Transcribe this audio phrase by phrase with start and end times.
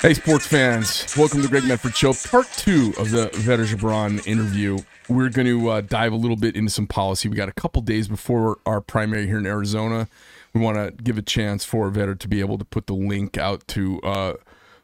[0.00, 1.16] Hey, sports fans.
[1.16, 4.78] Welcome to Greg Medford Show, part two of the Vera Gebran interview.
[5.08, 7.28] We're going to uh, dive a little bit into some policy.
[7.28, 10.08] We got a couple days before our primary here in Arizona.
[10.54, 13.36] We want to give a chance for Vera to be able to put the link
[13.36, 14.34] out to uh,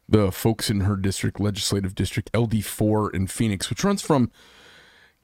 [0.08, 4.32] the folks in her district, legislative district, LD4 in Phoenix, which runs from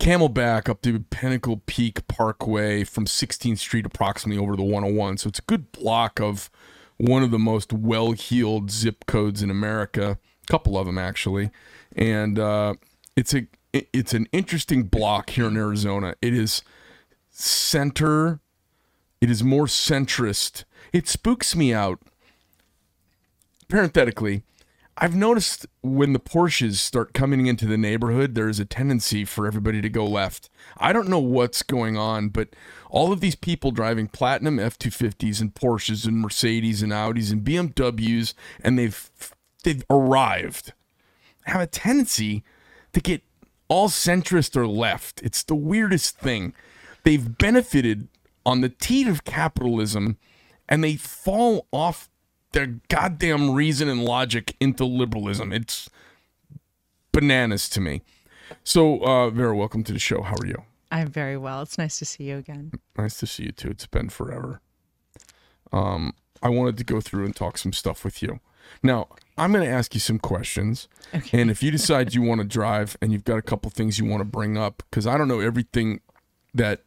[0.02, 5.18] Camelback up to Pinnacle Peak Parkway from 16th Street approximately over the 101.
[5.18, 6.50] So it's a good block of
[6.96, 11.52] one of the most well-heeled zip codes in America, a couple of them actually,
[11.94, 12.74] and uh,
[13.14, 16.16] it's a it's an interesting block here in Arizona.
[16.20, 16.62] It is
[17.30, 18.40] center,
[19.20, 20.64] it is more centrist.
[20.92, 22.00] It spooks me out.
[23.68, 24.42] Parenthetically,
[24.98, 29.46] I've noticed when the Porsches start coming into the neighborhood, there is a tendency for
[29.46, 30.50] everybody to go left.
[30.76, 32.50] I don't know what's going on, but
[32.90, 38.34] all of these people driving platinum F250s and Porsches and Mercedes and Audis and BMWs
[38.62, 39.10] and they've
[39.64, 40.72] they've arrived
[41.44, 42.44] have a tendency
[42.92, 43.22] to get
[43.68, 45.22] all centrist or left.
[45.22, 46.54] It's the weirdest thing.
[47.04, 48.08] They've benefited
[48.44, 50.18] on the teat of capitalism
[50.68, 52.08] and they fall off
[52.52, 55.52] their goddamn reason and logic into liberalism.
[55.52, 55.88] It's
[57.12, 58.02] bananas to me.
[58.64, 60.22] So, uh, Vera, welcome to the show.
[60.22, 60.62] How are you?
[60.90, 61.62] I'm very well.
[61.62, 62.72] It's nice to see you again.
[62.96, 63.70] Nice to see you too.
[63.70, 64.60] It's been forever.
[65.72, 68.40] Um, I wanted to go through and talk some stuff with you.
[68.82, 69.08] Now,
[69.38, 70.88] I'm going to ask you some questions.
[71.14, 71.40] Okay.
[71.40, 74.04] And if you decide you want to drive and you've got a couple things you
[74.04, 76.00] want to bring up, because I don't know everything
[76.52, 76.82] that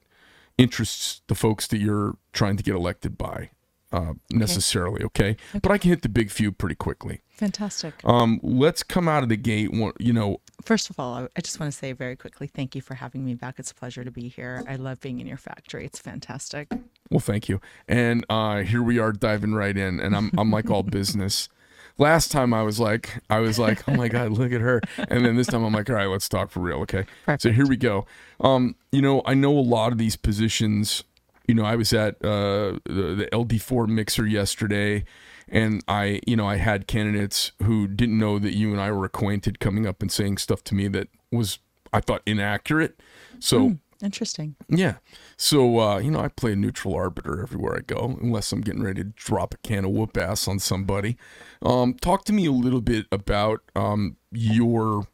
[0.58, 3.50] interests the folks that you're trying to get elected by
[3.96, 5.38] uh, necessarily, okay?
[5.62, 7.22] But I can hit the big few pretty quickly.
[7.32, 7.94] Fantastic.
[8.04, 9.70] Um, let's come out of the gate.
[10.00, 12.96] You know, First of all, I- just want to say very quickly thank you for
[12.96, 13.56] having me back.
[13.60, 14.64] It's a pleasure to be here.
[14.68, 15.86] I love being in your factory.
[15.86, 16.68] It's fantastic.
[17.12, 17.62] Well, thank you.
[17.88, 21.50] And uh, here we are diving right in, and I'm I'm like all business.
[21.98, 25.24] Last time I was like I was like, oh my god, look at her, and
[25.25, 27.06] then this time I'm like, all right, let's talk for real, okay?
[27.40, 28.06] So here we go.
[28.42, 31.03] Um, you know, I know a lot of these positions.
[31.47, 35.06] You know, I was at uh, the, the LD4 mixer yesterday,
[35.47, 39.06] and I, you know, I had candidates who didn't know that you and I were
[39.06, 41.59] acquainted coming up and saying stuff to me that was
[41.94, 43.00] I thought inaccurate.
[43.39, 43.78] So.
[44.03, 44.57] Interesting.
[44.67, 44.95] Yeah.
[45.38, 48.83] So, uh, you know, I play a neutral arbiter everywhere I go, unless I'm getting
[48.83, 51.16] ready to drop a can of whoop ass on somebody.
[51.62, 55.07] Um, talk to me a little bit about um, your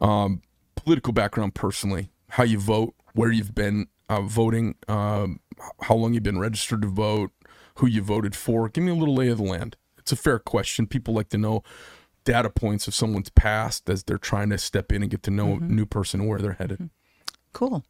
[0.00, 0.40] um,
[0.74, 5.40] political background personally, how you vote, where you've been uh, voting, um,
[5.82, 7.30] how long you've been registered to vote,
[7.76, 8.68] who you voted for.
[8.68, 9.76] Give me a little lay of the land.
[9.98, 10.86] It's a fair question.
[10.86, 11.62] People like to know
[12.24, 15.54] data points of someone's past as they're trying to step in and get to know
[15.54, 16.90] a new person and where they're headed.
[17.52, 17.84] Cool.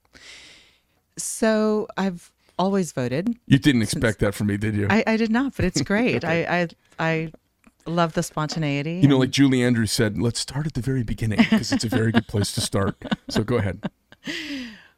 [1.17, 3.35] So I've always voted.
[3.47, 4.87] You didn't expect that from me, did you?
[4.89, 6.25] I, I did not, but it's great.
[6.25, 6.69] I, I
[6.99, 7.33] I
[7.87, 9.01] love the spontaneity.
[9.03, 11.85] you know, and- like Julie Andrews said, let's start at the very beginning because it's
[11.85, 12.97] a very good place to start.
[13.29, 13.83] So go ahead.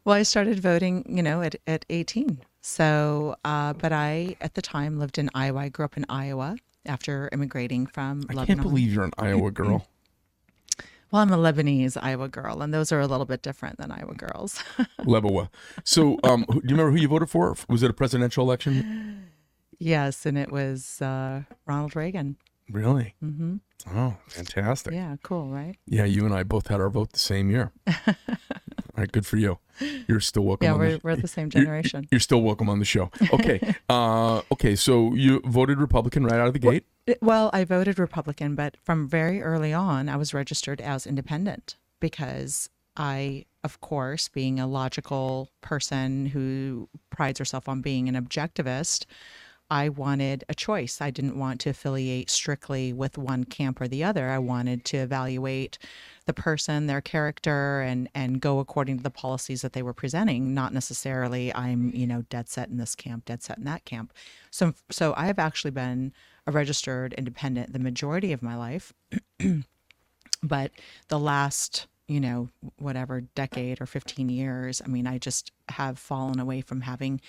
[0.05, 2.41] Well, I started voting, you know, at, at 18.
[2.61, 5.61] So, uh, but I, at the time, lived in Iowa.
[5.61, 8.31] I grew up in Iowa after immigrating from Lebanon.
[8.31, 8.47] I Lebanon.
[8.47, 9.87] can't believe you're an Iowa girl.
[11.11, 14.15] Well, I'm a Lebanese Iowa girl, and those are a little bit different than Iowa
[14.15, 14.61] girls.
[15.03, 15.49] Lebawa.
[15.85, 17.55] So, um, do you remember who you voted for?
[17.69, 19.29] Was it a presidential election?
[19.79, 22.35] yes, and it was uh, Ronald Reagan.
[22.69, 23.15] Really?
[23.23, 23.59] Mm-hmm.
[23.97, 24.93] Oh, fantastic.
[24.93, 25.77] Yeah, cool, right?
[25.87, 27.71] Yeah, you and I both had our vote the same year.
[28.97, 29.59] All right, good for you.
[30.07, 30.67] You're still welcome.
[30.67, 32.07] Yeah, on we're, the, we're the same you're- generation.
[32.13, 33.11] You're still welcome on the show.
[33.33, 33.75] Okay.
[33.89, 34.77] uh, okay.
[34.77, 36.87] So you voted Republican right out of the gate.
[37.21, 42.71] Well, I voted Republican, but from very early on, I was registered as independent because
[42.97, 49.07] I, of course, being a logical person who prides herself on being an objectivist,
[49.71, 51.01] I wanted a choice.
[51.01, 54.29] I didn't want to affiliate strictly with one camp or the other.
[54.29, 55.79] I wanted to evaluate
[56.27, 60.55] the person, their character, and and go according to the policies that they were presenting.
[60.55, 64.13] Not necessarily I'm you know dead set in this camp, dead set in that camp.
[64.51, 66.13] So so I have actually been
[66.47, 68.93] a registered independent the majority of my life,
[70.43, 70.73] but
[71.09, 72.49] the last you know
[72.79, 77.21] whatever decade or 15 years i mean i just have fallen away from having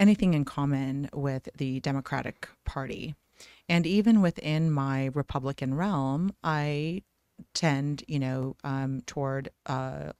[0.00, 3.14] anything in common with the democratic party
[3.68, 7.00] and even within my republican realm i
[7.54, 10.12] tend you know um, toward uh,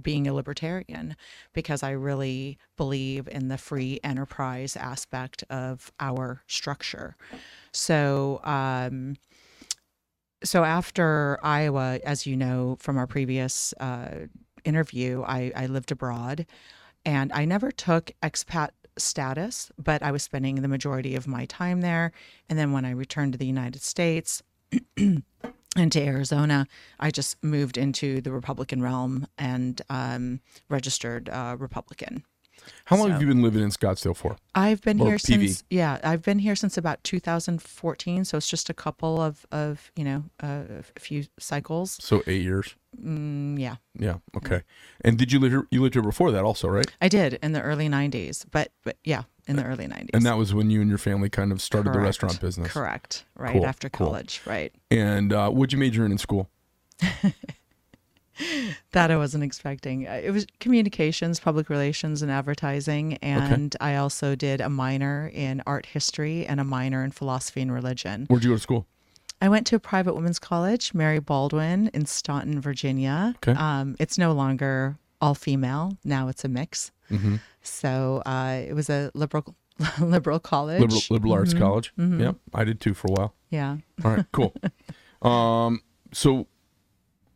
[0.00, 1.16] being a libertarian
[1.52, 7.16] because i really believe in the free enterprise aspect of our structure
[7.72, 9.16] so um,
[10.44, 14.26] so after Iowa, as you know from our previous uh,
[14.64, 16.46] interview, I, I lived abroad,
[17.04, 21.80] and I never took expat status, but I was spending the majority of my time
[21.80, 22.12] there.
[22.48, 24.42] And then when I returned to the United States
[25.76, 26.66] and to Arizona,
[27.00, 32.24] I just moved into the Republican realm and um, registered uh, Republican.
[32.86, 34.36] How long So- have you been living in Scottsdale for?
[34.54, 35.48] I've been Or here PV.
[35.48, 38.24] since yeah, I've been here since about 2014.
[38.24, 41.98] So it's just a couple of of you know uh, a few cycles.
[42.00, 42.74] So eight years.
[43.02, 44.16] Mm, yeah, Yeah.
[44.36, 44.62] Okay.
[45.02, 45.66] And did you live here?
[45.70, 46.86] You lived here before that, also, right?
[47.00, 50.10] I did in the early 90s, but but yeah, in the early 90s.
[50.12, 52.70] And that was when you and your family kind of started the restaurant business.
[52.70, 53.24] Correct.
[53.34, 54.08] Right Cool, after cool.
[54.08, 54.42] college.
[54.44, 54.74] Right.
[54.90, 56.50] And uh, what'd you major in in school?
[58.92, 60.06] That I wasn't expecting.
[60.06, 63.14] Uh, It was communications, public relations, and advertising.
[63.22, 67.72] And I also did a minor in art history and a minor in philosophy and
[67.72, 68.26] religion.
[68.28, 68.86] Where'd you go to school?
[69.40, 73.34] I went to a private women's college, Mary Baldwin, in Staunton, Virginia.
[73.38, 73.58] Okay.
[73.58, 75.96] Um, it's no longer all female.
[76.04, 76.92] Now it's a mix.
[77.10, 77.36] Mm-hmm.
[77.62, 79.54] So uh, it was a liberal
[80.00, 80.80] liberal college.
[80.80, 81.62] Liberal, liberal arts Mm-hmm.
[81.62, 81.92] college.
[81.98, 82.36] Yep.
[82.54, 83.34] I did too for a while.
[83.50, 83.78] Yeah.
[84.04, 84.52] All right, cool.
[85.28, 85.80] um,
[86.12, 86.46] so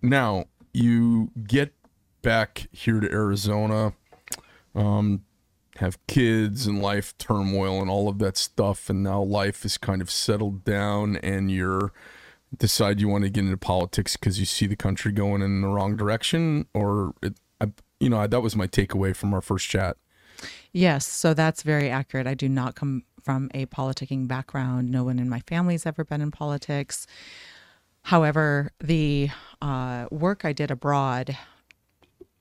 [0.03, 0.45] now
[0.77, 1.73] you get
[2.21, 3.95] back here to Arizona,
[4.75, 5.23] um,
[5.77, 10.03] have kids and life turmoil and all of that stuff, and now life is kind
[10.03, 11.93] of settled down, and you're
[12.57, 15.69] decide you want to get into politics because you see the country going in the
[15.69, 19.97] wrong direction, or it, I, you know, that was my takeaway from our first chat.
[20.73, 22.27] Yes, so that's very accurate.
[22.27, 24.91] I do not come from a politicking background.
[24.91, 27.07] No one in my family's ever been in politics.
[28.07, 29.31] However, the
[29.61, 31.37] uh, work I did abroad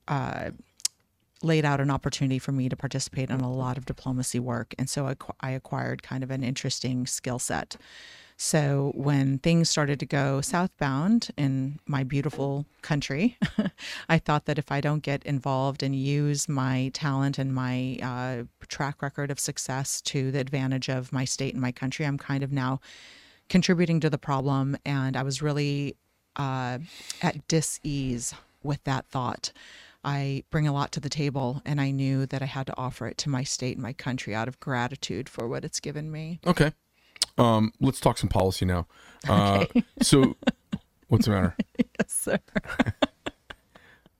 [0.08, 0.52] uh,
[1.42, 4.76] laid out an opportunity for me to participate in a lot of diplomacy work.
[4.78, 7.78] And so I, I acquired kind of an interesting skill set.
[8.38, 13.36] So when things started to go southbound in my beautiful country,
[14.08, 18.44] I thought that if I don't get involved and use my talent and my uh,
[18.68, 22.44] track record of success to the advantage of my state and my country, I'm kind
[22.44, 22.82] of now
[23.50, 24.78] contributing to the problem.
[24.86, 25.96] And I was really
[26.36, 26.80] uh,
[27.22, 28.34] at dis-ease
[28.64, 29.52] with that thought.
[30.04, 33.08] I bring a lot to the table, and I knew that I had to offer
[33.08, 36.40] it to my state and my country out of gratitude for what it's given me.
[36.46, 36.74] Okay.
[37.40, 38.86] Um, let's talk some policy now.
[39.28, 39.66] Uh,
[40.02, 40.36] so,
[41.08, 41.56] what's the matter?
[42.00, 42.40] Yes, sir.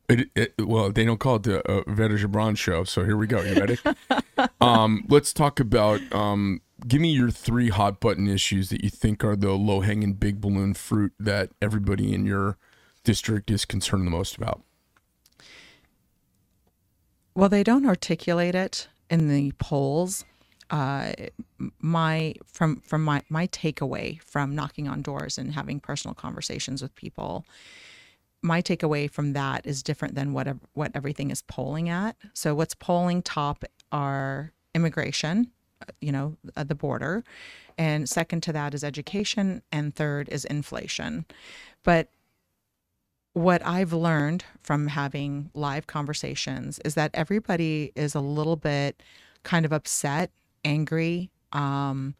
[0.08, 3.42] It, it, well, they don't call it the uh, Gebran show, so here we go.
[3.42, 3.78] You ready?
[4.62, 6.00] um, let's talk about.
[6.14, 10.14] Um, give me your three hot button issues that you think are the low hanging
[10.14, 12.58] big balloon fruit that everybody in your
[13.04, 14.62] district is concerned the most about.
[17.34, 20.26] Well, they don't articulate it in the polls.
[20.70, 21.14] Uh,
[21.80, 26.96] my from from my my takeaway from knocking on doors and having personal conversations with
[26.96, 27.46] people,
[28.42, 32.16] my takeaway from that is different than what what everything is polling at.
[32.34, 35.52] So what's polling top are immigration,
[36.02, 37.24] you know, the border,
[37.78, 41.26] and second to that is education, and third is inflation.
[41.84, 42.10] But
[43.34, 49.04] what I've learned from having live conversations is that everybody is a little bit
[49.44, 50.32] kind of upset,
[50.64, 52.16] angry, um,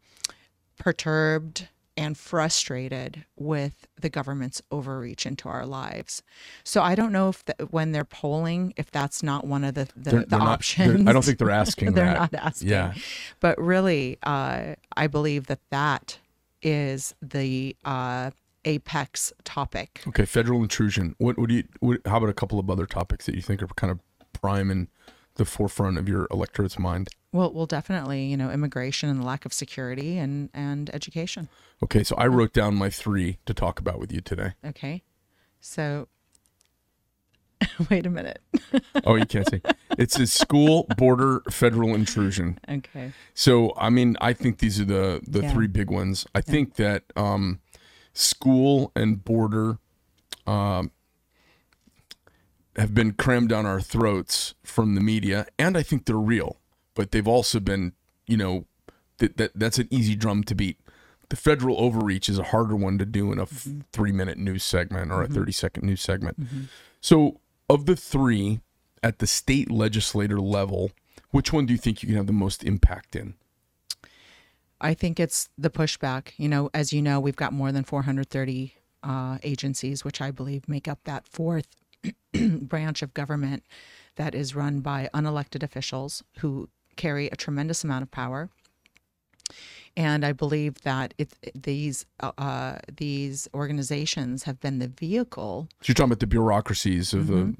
[0.78, 6.22] perturbed, and frustrated with the government's overreach into our lives.
[6.64, 9.84] So I don't know if the, when they're polling, if that's not one of the
[9.96, 11.08] the, They're- the they're not- options.
[11.08, 12.32] I don't think they're asking they're that.
[12.32, 12.68] not asking.
[12.68, 12.94] Yeah.
[13.40, 16.18] But really, uh, I believe that that
[16.62, 18.30] is the uh,
[18.64, 20.02] apex topic.
[20.08, 21.14] Okay, federal intrusion.
[21.18, 21.64] What would you?
[21.80, 24.00] What, how about a couple of other topics that you think are kind of
[24.32, 24.88] prime in
[25.36, 27.08] the forefront of your electorate's mind?
[27.32, 31.48] Well, well, definitely, you know, immigration and the lack of security and and education.
[31.82, 34.52] Okay, so I wrote down my three to talk about with you today.
[34.64, 35.02] Okay,
[35.60, 36.08] so
[37.90, 38.40] wait a minute.
[39.04, 39.60] Oh, you can't see.
[39.98, 42.58] It's says school, border, federal intrusion.
[42.68, 45.52] Okay, So, I mean, I think these are the the Yeah.
[45.52, 46.26] three big ones.
[46.34, 47.60] I think that um,
[48.12, 49.78] school and border
[50.46, 50.90] um,
[52.76, 56.58] have been crammed down our throats from the media, and I think they're real.
[56.94, 57.92] But they've also been,
[58.26, 58.66] you know,
[59.18, 60.78] that, that that's an easy drum to beat.
[61.28, 63.80] The federal overreach is a harder one to do in a f- mm-hmm.
[63.92, 65.34] three minute news segment or a mm-hmm.
[65.34, 66.40] 30 second news segment.
[66.40, 66.62] Mm-hmm.
[67.00, 68.60] So, of the three
[69.02, 70.92] at the state legislator level,
[71.30, 73.34] which one do you think you can have the most impact in?
[74.80, 76.32] I think it's the pushback.
[76.36, 80.68] You know, as you know, we've got more than 430 uh, agencies, which I believe
[80.68, 81.68] make up that fourth
[82.60, 83.62] branch of government
[84.16, 88.48] that is run by unelected officials who carry a tremendous amount of power.
[89.96, 95.88] And I believe that it, these uh, uh, these organizations have been the vehicle So
[95.88, 97.54] you're talking about the bureaucracies of the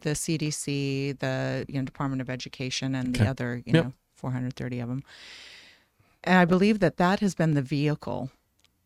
[0.00, 3.26] the CDC, the you know Department of Education, and the Okay.
[3.30, 3.84] other you Yep.
[3.84, 5.02] know 430 of them.
[6.24, 8.30] And I believe that that has been the vehicle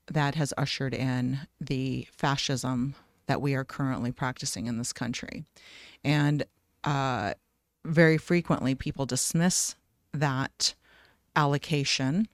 [0.07, 2.95] that has ushered in the fascism
[3.27, 5.45] that we are currently practicing in this country.
[6.05, 6.45] And
[6.85, 7.35] uh,
[7.85, 9.77] very frequently, people dismiss
[10.13, 10.75] that
[11.35, 12.29] allocation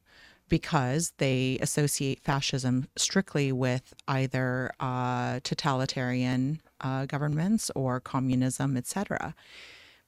[0.48, 9.34] because they associate fascism strictly with either uh, totalitarian uh, governments or communism, etc.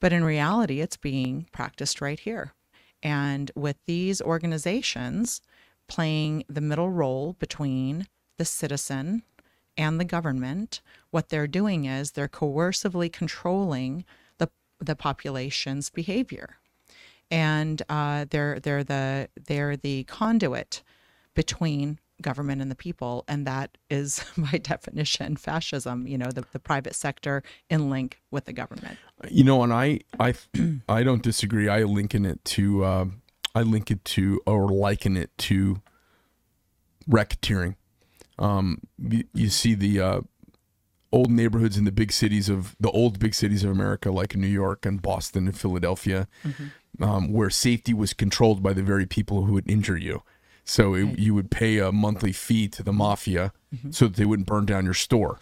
[0.00, 2.54] But in reality, it's being practiced right here.
[3.02, 5.40] And with these organizations
[5.88, 8.06] playing the middle role between
[8.38, 9.22] the citizen
[9.80, 14.04] and the government, what they're doing is they're coercively controlling
[14.36, 16.58] the, the population's behavior.
[17.30, 20.82] And uh, they're, they're, the, they're the conduit
[21.34, 23.24] between government and the people.
[23.26, 28.44] And that is, by definition, fascism, you know, the, the private sector in link with
[28.44, 28.98] the government.
[29.30, 30.34] You know, and I I
[30.88, 31.68] I don't disagree.
[31.68, 33.06] I liken it to uh,
[33.54, 35.80] I link it to or liken it to
[37.08, 37.76] racketeering.
[38.40, 40.20] Um, you, you see the uh,
[41.12, 44.46] old neighborhoods in the big cities of the old big cities of America, like New
[44.46, 46.26] York and Boston and Philadelphia,
[47.00, 50.22] um, where safety was controlled by the very people who would injure you.
[50.64, 53.52] So it, you would pay a monthly fee to the mafia
[53.90, 55.38] so that they wouldn't burn down your store.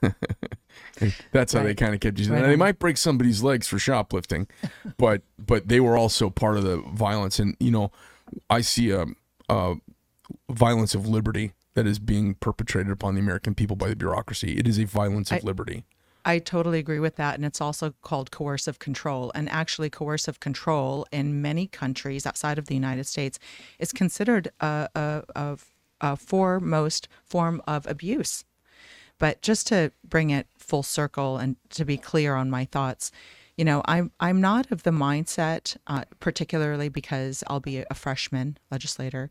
[1.32, 2.30] That's how they kind of kept you.
[2.32, 4.48] Right Now, they might break somebody's legs for shoplifting,
[4.96, 7.38] but but they were also part of the violence.
[7.38, 7.92] And you know,
[8.48, 9.06] I see a,
[9.48, 9.74] a
[10.48, 14.58] violence of liberty that is being perpetrated upon the American people by the bureaucracy.
[14.58, 15.84] It is a violence of I- liberty.
[16.24, 17.34] I totally agree with that.
[17.34, 19.32] And it's also called coercive control.
[19.34, 23.40] And actually, coercive control in many countries outside of the United States
[23.80, 25.58] is considered a, a, a,
[26.00, 28.44] a foremost form of abuse.
[29.18, 33.10] But just to bring it full circle and to be clear on my thoughts,
[33.62, 38.58] you know, I'm I'm not of the mindset, uh, particularly because I'll be a freshman
[38.72, 39.30] legislator.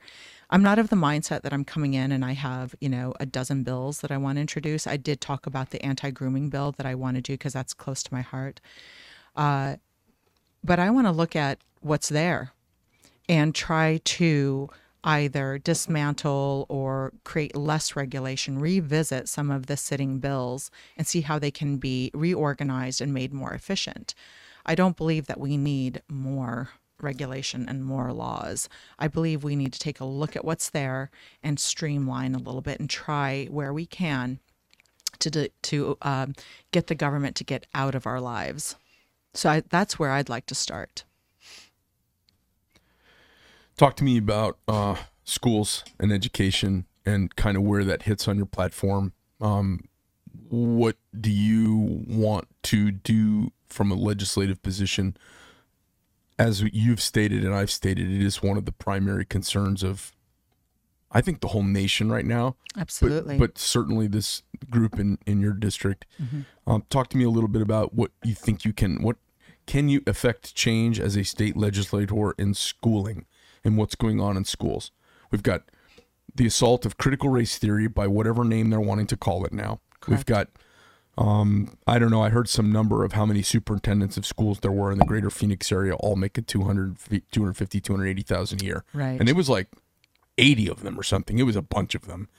[0.50, 3.26] I'm not of the mindset that I'm coming in and I have, you know, a
[3.26, 4.88] dozen bills that I want to introduce.
[4.88, 8.04] I did talk about the anti-grooming bill that I want to do because that's close
[8.04, 8.62] to my heart.
[9.36, 9.76] Uh,
[10.64, 12.54] but I want to look at what's there
[13.28, 14.70] and try to
[15.04, 21.40] either dismantle or create less regulation, revisit some of the sitting bills and see how
[21.40, 24.14] they can be reorganized and made more efficient.
[24.66, 26.70] I don't believe that we need more
[27.02, 28.70] regulation and more laws.
[29.00, 31.10] I believe we need to take a look at what's there
[31.42, 34.40] and streamline a little bit and try where we can
[35.20, 36.34] to to um,
[36.72, 38.76] get the government to get out of our lives.
[39.34, 41.04] So I, that's where I'd like to start.
[43.82, 48.38] Talk to me about uh, schools and education and kind of where that hits on
[48.38, 49.12] your platform.
[49.42, 49.86] Um,
[50.50, 55.18] what do you want to do from a legislative position?
[56.38, 60.12] As you've stated and I've stated, it is one of the primary concerns of,
[61.12, 62.58] I think, the whole nation right now.
[62.76, 63.40] But- Absolutely.
[63.40, 66.06] But, certainly this group in, in your district.
[66.68, 69.16] Um, talk to me a little bit about what you think you can, what
[69.66, 73.26] can you affect change as a state legislator in schooling
[73.64, 74.92] and what's going on in schools?
[75.32, 75.64] We've got
[76.36, 79.80] the assault of critical race theory by whatever name they're wanting to call it now.
[80.08, 80.48] We've got,
[81.18, 84.72] um, I don't know, I heard some number of how many superintendents of schools there
[84.72, 86.98] were in the greater Phoenix area, all making 200,
[87.32, 88.84] 250, 280,000 a year.
[88.94, 89.20] Right.
[89.20, 89.68] And it was like
[90.38, 91.38] 80 of them or something.
[91.38, 92.30] It was a bunch of them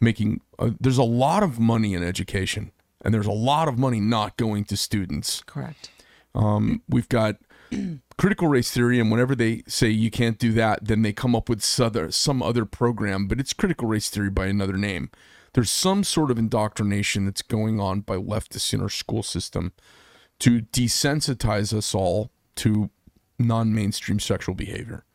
[0.00, 2.70] making, uh, there's a lot of money in education
[3.04, 5.42] and there's a lot of money not going to students.
[5.46, 5.90] Correct.
[6.34, 7.36] Um, we've got
[8.20, 11.48] critical race theory, and whenever they say you can't do that, then they come up
[11.48, 15.10] with some other, program, but it's critical race theory by another name.
[15.54, 19.72] There's some sort of indoctrination that's going on by leftists in our school system
[20.40, 22.90] to desensitize us all to
[23.38, 25.06] non mainstream sexual behavior.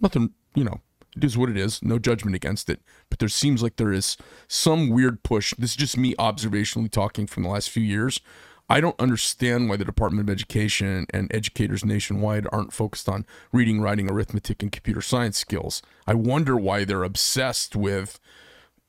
[0.00, 0.80] Nothing, you know,
[1.16, 1.82] it is what it is.
[1.82, 2.80] No judgment against it.
[3.10, 5.54] But there seems like there is some weird push.
[5.58, 8.20] This is just me observationally talking from the last few years.
[8.68, 13.80] I don't understand why the Department of Education and educators nationwide aren't focused on reading,
[13.80, 15.82] writing, arithmetic, and computer science skills.
[16.06, 18.18] I wonder why they're obsessed with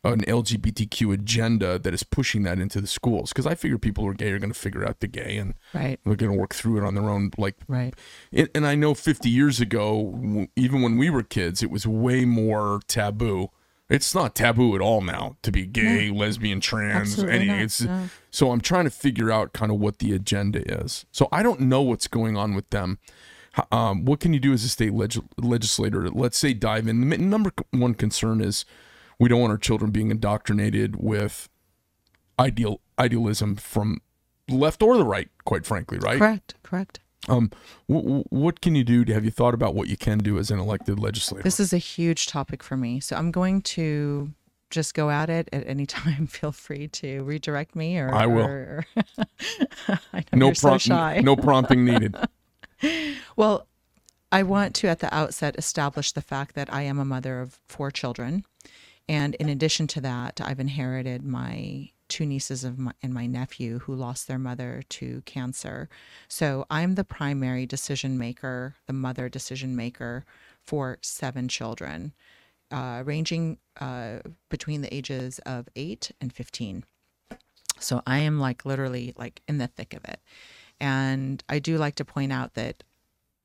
[0.05, 3.31] an LGBTQ agenda that is pushing that into the schools.
[3.31, 5.55] Because I figure people who are gay are going to figure out the gay and
[5.73, 5.99] Right.
[6.05, 7.31] they're going to work through it on their own.
[7.37, 7.93] Like Right.
[8.31, 11.87] and, and I know 50 years ago, w- even when we were kids, it was
[11.87, 13.49] way more taboo.
[13.87, 17.45] It's not taboo at all now to be gay, lesbian, trans, Absolutely any.
[17.47, 17.59] not.
[17.59, 18.09] It's No.
[18.31, 21.05] so I'm trying to figure out kind of what the agenda is.
[21.11, 22.97] So I don't know what's going on with them.
[23.71, 26.09] Um, what can you do as a state leg- legislator?
[26.09, 27.07] Let's say dive in.
[27.09, 28.65] The number one concern is
[29.19, 31.47] we don't want our children being indoctrinated with
[32.39, 34.01] ideal idealism from
[34.49, 35.29] left or the right.
[35.45, 36.17] Quite frankly, right?
[36.17, 36.55] Correct.
[36.63, 36.99] Correct.
[37.27, 37.51] Um,
[37.89, 39.03] w- what can you do?
[39.13, 41.43] Have you thought about what you can do as an elected legislator?
[41.43, 42.99] This is a huge topic for me.
[42.99, 44.31] So I'm going to
[44.69, 46.27] just go at it at any time.
[46.27, 48.45] Feel free to redirect me or I will.
[48.45, 48.85] or-
[50.13, 51.21] I no, you're so shy.
[51.23, 52.15] no prompting needed.
[53.37, 53.67] Well,
[54.31, 57.59] I want to at the outset establish the fact that I am a mother of
[57.67, 58.43] four children.
[59.07, 63.79] And in addition to that, I've inherited my two nieces of my, and my nephew
[63.79, 65.89] who lost their mother to cancer.
[66.27, 70.25] So I'm the primary decision maker, the mother decision maker
[70.61, 72.13] for seven children,
[72.71, 74.19] uh, ranging uh,
[74.49, 76.83] between the ages of eight and 15.
[77.79, 80.19] So I am like literally like in the thick of it.
[80.79, 82.83] And I do like to point out that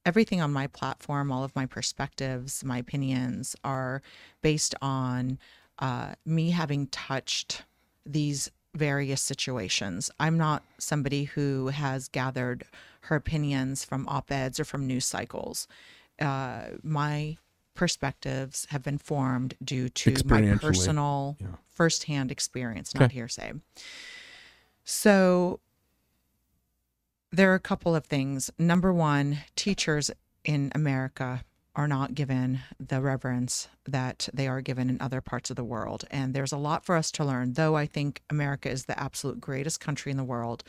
[0.07, 4.03] everything on my platform, all of my perspectives, my opinions are
[4.43, 5.39] based on
[5.79, 7.65] uh, me having touched
[8.07, 10.11] these various situations.
[10.21, 12.65] I'm not somebody who has gathered
[13.03, 15.67] her opinions from op eds or from news cycles.
[16.21, 17.37] Uh, my
[17.75, 21.47] perspectives have been formed due to my personal Yeah.
[21.69, 23.15] firsthand experience, not Okay.
[23.15, 23.53] hearsay.
[24.85, 25.61] So
[27.33, 28.51] there are a couple of things.
[28.59, 30.11] Number one, teachers
[30.45, 31.45] in America
[31.81, 36.05] are not given the reverence that they are given in other parts of the world.
[36.11, 37.55] And there's a lot for us to learn.
[37.55, 40.63] Though I think America is the absolute greatest country in the world,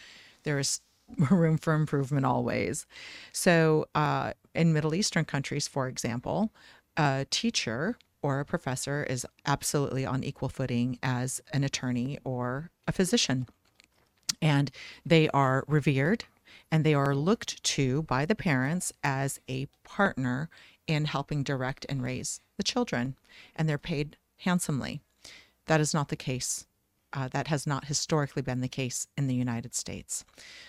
[0.43, 0.79] there is
[1.29, 2.85] room for improvement always.
[3.33, 6.53] So, uh, in Middle Eastern countries, for example,
[6.95, 12.93] a teacher or a professor is absolutely on equal footing as an attorney or a
[12.93, 13.47] physician
[14.41, 14.71] and
[15.05, 16.25] they are revered
[16.71, 20.49] and they are looked to by the parents as a partner
[20.87, 23.15] in helping direct and raise the children
[23.55, 25.01] and they're paid handsomely
[25.67, 26.65] that is not the case
[27.13, 30.25] uh, that has not historically been the case in the united states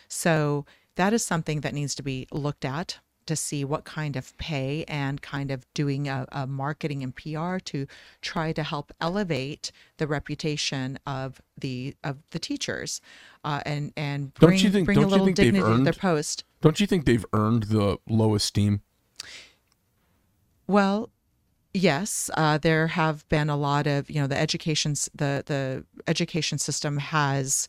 [0.09, 0.65] so
[0.97, 4.85] that is something that needs to be looked at to see what kind of pay
[4.89, 7.87] and kind of doing a, a marketing and PR to
[8.21, 13.01] try to help elevate the reputation of the of the teachers,
[13.45, 16.45] uh, and and Don't you think- bring don't a you little dignity to their post.
[16.61, 18.83] Don't you think they've earned the low esteem?
[20.67, 21.11] Well,
[21.75, 26.59] yes, uh, there have been a lot of you know the education's the the education
[26.59, 27.69] system has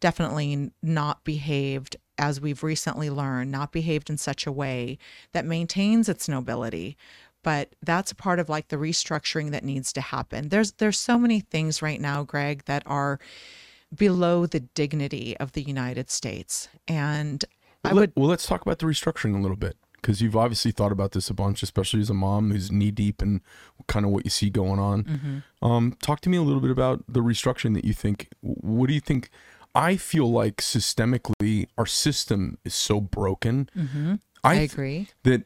[0.00, 4.98] definitely not behaved as we've recently learned, not behaved in such a way
[5.32, 6.96] that maintains its nobility.
[7.42, 10.50] But that's a part of like the restructuring that needs to happen.
[10.50, 13.18] There's there's so many things right now, Greg, that are
[13.94, 17.44] below the dignity of the United States, and
[17.82, 20.92] I would well, let's talk about the restructuring a little bit because you've obviously thought
[20.92, 23.40] about this a bunch, especially as a mom who's knee deep in
[23.86, 25.04] kind of what you see going on.
[25.04, 25.66] Mm-hmm.
[25.66, 28.28] Um, talk to me a little bit about the restructuring that you think.
[28.40, 29.30] What do you think?
[29.74, 33.68] I feel like systemically, our system is so broken.
[33.76, 34.14] Mm-hmm.
[34.42, 35.08] I th- agree.
[35.24, 35.42] that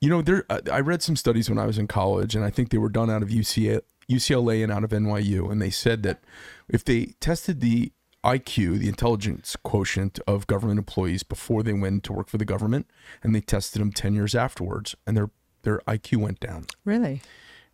[0.00, 2.50] you know there I- I read some studies when I was in college and I
[2.50, 6.02] think they were done out of UCLA, UCLA and out of NYU and they said
[6.04, 6.20] that
[6.68, 7.92] if they tested the
[8.28, 12.86] IQ, the intelligence quotient of government employees before they went to work for the government
[13.22, 15.30] and they tested them 10 years afterwards and their
[15.62, 16.66] their IQ went down.
[16.84, 17.22] Really,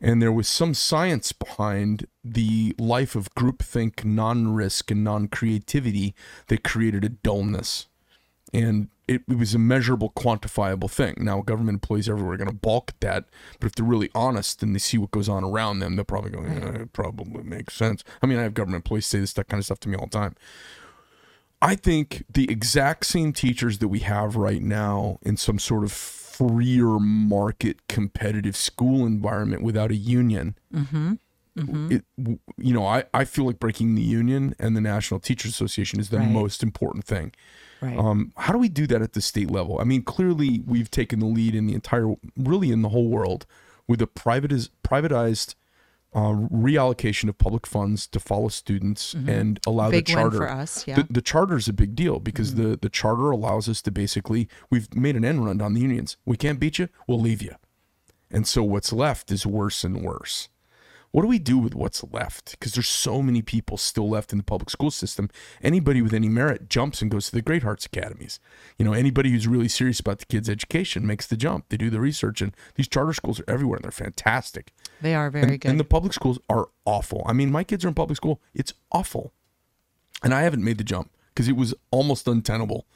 [0.01, 6.15] And there was some science behind the life of groupthink, non-risk and non-creativity
[6.47, 7.87] that created a dullness
[8.55, 11.15] and it, it was a measurable, quantifiable thing.
[11.19, 13.25] Now, government employees everywhere are going to balk at that,
[13.61, 16.31] but if they're really honest and they see what goes on around them, they'll probably
[16.31, 18.03] go, yeah, it probably makes sense.
[18.23, 20.07] I mean, I have government employees say this that kind of stuff to me all
[20.07, 20.35] the time.
[21.61, 25.93] I think the exact same teachers that we have right now in some sort of
[25.93, 30.57] freer market competitive school environment without a union
[31.57, 31.93] Hmm.
[31.93, 32.05] it,
[32.59, 36.09] you know, I, I feel like breaking the union and the National Teachers Association is
[36.11, 36.29] the Right.
[36.29, 37.33] most important thing.
[37.85, 37.99] Right?
[37.99, 39.79] Um, how do we do that at the state level?
[39.81, 43.47] I mean, clearly we've taken the lead in the entire, really in the whole world,
[43.87, 45.55] with a privatiz- privatized
[46.15, 49.91] uh, reallocation of public funds to follow students and allow Mm-hmm.
[49.91, 50.37] Big the charter.
[50.37, 50.95] for us, yeah.
[50.97, 54.49] The, the charter is a big deal because the the charter allows us to basically
[54.71, 56.17] we've made an end run on the unions.
[56.25, 57.57] We can't beat you, we'll leave you.
[58.31, 60.49] And so what's left is worse and worse.
[61.15, 62.59] What do we do with what's left?
[62.59, 65.31] Because there's so many people still left in the public school system.
[65.63, 68.41] Anybody with any merit jumps and goes to the Great Hearts Academies.
[68.79, 71.67] You know, anybody who's really serious about the kids' education makes the jump.
[71.69, 74.73] They do the research, and these charter schools are everywhere, and they're fantastic.
[75.03, 75.69] they are very and, good.
[75.69, 77.23] and the public schools are awful.
[77.27, 78.41] I mean, my kids are in public school.
[78.53, 79.33] It's awful.
[80.25, 82.89] And I haven't made the jump because it was almost untenable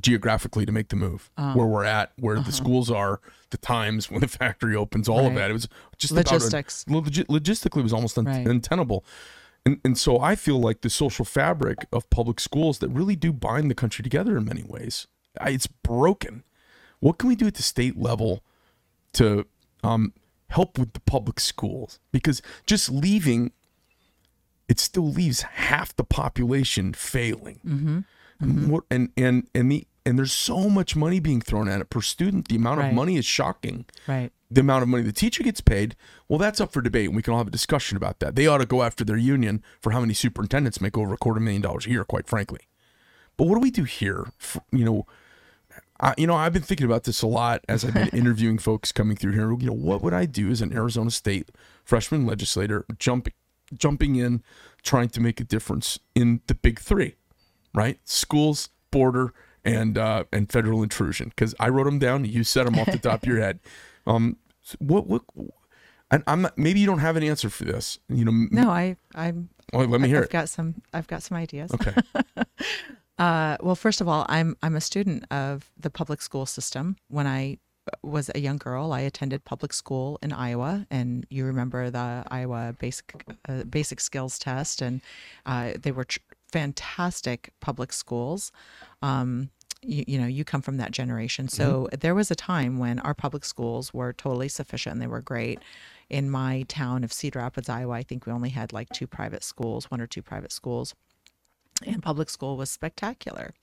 [0.00, 2.44] geographically to make the move Uh, where we're at, where uh-huh.
[2.46, 3.20] the schools are,
[3.50, 5.50] the times when the factory opens, all of that.
[5.50, 6.82] It was just Logistics.
[6.82, 8.46] About a, logi- logistically, it was almost un- Right.
[8.46, 9.04] untenable.
[9.64, 13.32] And, and so I feel like the social fabric of public schools that really do
[13.32, 15.06] bind the country together in many ways,
[15.40, 16.44] I- it's broken.
[17.00, 18.42] What can we do at the state level
[19.14, 19.46] to
[19.84, 20.12] um,
[20.48, 22.00] help with the public schools?
[22.12, 23.52] Because just leaving,
[24.68, 27.60] it still leaves half the population failing.
[27.66, 27.98] Mm-hmm.
[28.40, 31.90] And what- And and and the and there's so much money being thrown at it
[31.90, 32.48] per student.
[32.48, 32.88] The amount Right.
[32.88, 33.84] of money is shocking.
[34.06, 34.32] Right.
[34.50, 35.94] The amount of money the teacher gets paid,
[36.28, 38.34] well, that's up for debate, and we can all have a discussion about that.
[38.34, 41.40] They ought to go after their union for how many superintendents make over a quarter
[41.40, 42.60] million dollars a year, quite frankly.
[43.36, 44.32] But what do we do here?
[44.40, 45.06] F- You know,
[46.00, 48.92] I, you know, I've been thinking about this a lot as I've been interviewing folks
[48.92, 49.50] coming through here.
[49.52, 51.50] You know, what would I do as an Arizona State
[51.84, 53.34] freshman legislator, jumping,
[53.76, 54.42] jumping in,
[54.82, 57.16] trying to make a difference in the big three,
[57.78, 57.98] right?
[58.04, 59.32] Schools, border,
[59.64, 61.28] and uh, and federal intrusion.
[61.30, 62.24] Because I wrote them down.
[62.24, 63.60] You said them off the top of your head.
[64.06, 64.36] Um,
[64.78, 65.22] what what?
[66.10, 66.56] And I'm not.
[66.58, 67.98] Maybe you don't have an answer for this.
[68.08, 68.32] You know.
[68.50, 70.30] No, I I'm Well, let me hear I've it.
[70.30, 71.70] got some I've got some ideas.
[71.72, 71.94] Okay.
[73.18, 76.96] Uh, well, first of all, I'm I'm a student of the public school system.
[77.08, 77.58] When I
[78.02, 82.76] was a young girl, I attended public school in Iowa, and you remember the Iowa
[82.78, 83.06] basic
[83.48, 85.00] uh, basic skills test, and
[85.46, 86.20] uh, they were tr-
[86.52, 88.52] fantastic public schools.
[89.02, 89.50] Um,
[89.82, 93.14] you, you know, you come from that generation, so there was a time when our
[93.14, 95.60] public schools were totally sufficient and they were great.
[96.10, 99.44] In my town of Cedar Rapids, Iowa, I think we only had like two private
[99.44, 100.94] schools, one or two private schools
[101.86, 103.54] and public school was spectacular.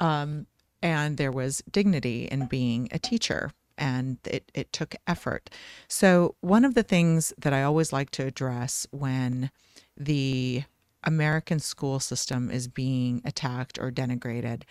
[0.00, 0.46] Um,
[0.82, 5.50] and there was dignity in being a teacher, and it, it took effort.
[5.88, 9.50] So, one of the things that I always like to address when
[9.96, 10.64] the
[11.04, 14.62] American school system is being attacked or denigrated,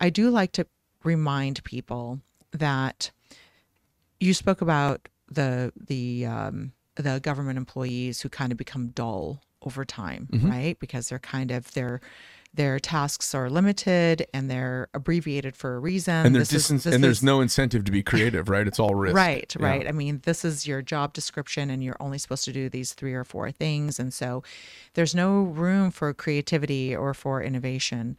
[0.00, 0.66] I do like to
[1.04, 2.20] remind people
[2.52, 3.10] that
[4.20, 9.84] you spoke about the the um, the government employees who kind of become dull over
[9.84, 10.78] time, right?
[10.78, 12.00] Because they're kind of their
[12.54, 16.24] their tasks are limited and they're abbreviated for a reason.
[16.26, 18.66] And is- and there's is- no incentive to be creative, right?
[18.66, 19.16] It's all risk.
[19.16, 19.66] Right, Yeah.
[19.66, 19.88] right.
[19.88, 23.12] I mean, this is your job description, and you're only supposed to do these three
[23.12, 23.98] or four things.
[23.98, 24.44] And so
[24.94, 28.16] there's no room for creativity or for innovation.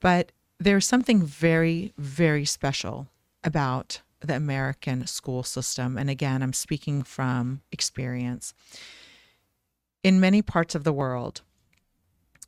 [0.00, 3.08] But there's something very, very special
[3.42, 5.98] about the American school system.
[5.98, 8.54] And again, I'm speaking from experience.
[10.02, 11.42] In many parts of the world,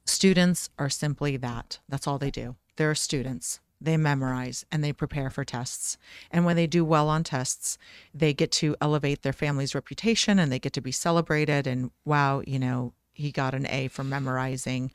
[0.08, 1.78] students are simply that.
[1.88, 2.56] That's all they do.
[2.76, 3.60] They're students.
[3.80, 5.98] They memorize and they prepare for tests.
[6.30, 7.78] And when they do well on tests,
[8.12, 11.66] they get to elevate their family's reputation and they get to be celebrated.
[11.66, 14.92] And wow, you know, he got an A for memorizing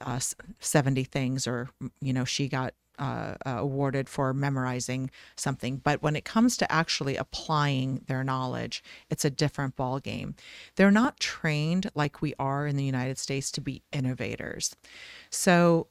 [0.00, 0.20] uh,
[0.60, 1.68] 70 things, or,
[2.00, 5.78] you know, she got uh, uh, awarded for memorizing something.
[5.78, 10.34] But when it comes to actually applying their knowledge, it's a different ball game.
[10.76, 14.76] They're not trained like we are in the United States to be innovators.
[15.30, 15.88] So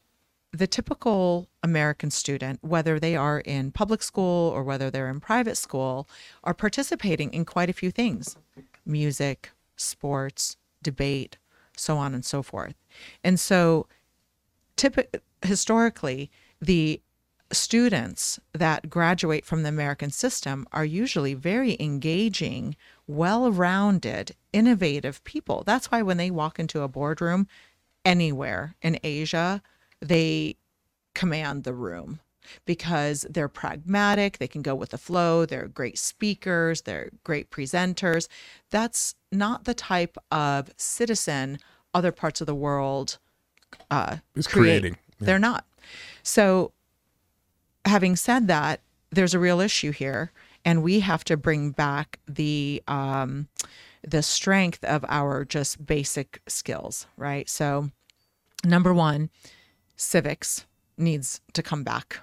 [0.52, 5.58] the typical American student, whether they are in public school or whether they're in private
[5.58, 6.08] school,
[6.44, 8.38] are participating in quite a few things
[8.86, 11.38] music, sports, debate,
[11.76, 12.76] so on and so forth.
[13.24, 13.88] And so,
[14.78, 17.02] typ- historically, the
[17.52, 22.76] students that graduate from the American system are usually very engaging,
[23.08, 25.64] well rounded, innovative people.
[25.66, 27.48] That's why when they walk into a boardroom
[28.06, 29.62] anywhere in Asia,
[30.00, 30.58] they
[31.16, 32.20] command the room
[32.66, 38.28] because they're pragmatic, they can go with the flow, they're great speakers, they're great presenters.
[38.70, 41.60] That's not the type of citizen
[41.94, 43.18] other parts of the world
[43.92, 44.82] uh, It's create.
[44.82, 44.98] creating.
[45.20, 45.26] Yeah.
[45.26, 45.66] They're not.
[46.30, 46.74] So,
[47.86, 50.32] having said that, there's a real issue here,
[50.64, 53.48] and we have to bring back the um,
[54.08, 57.50] the strength of our just basic skills, right?
[57.50, 57.90] So,
[58.64, 59.32] number one,
[59.96, 60.68] civics
[61.00, 62.20] needs to come back.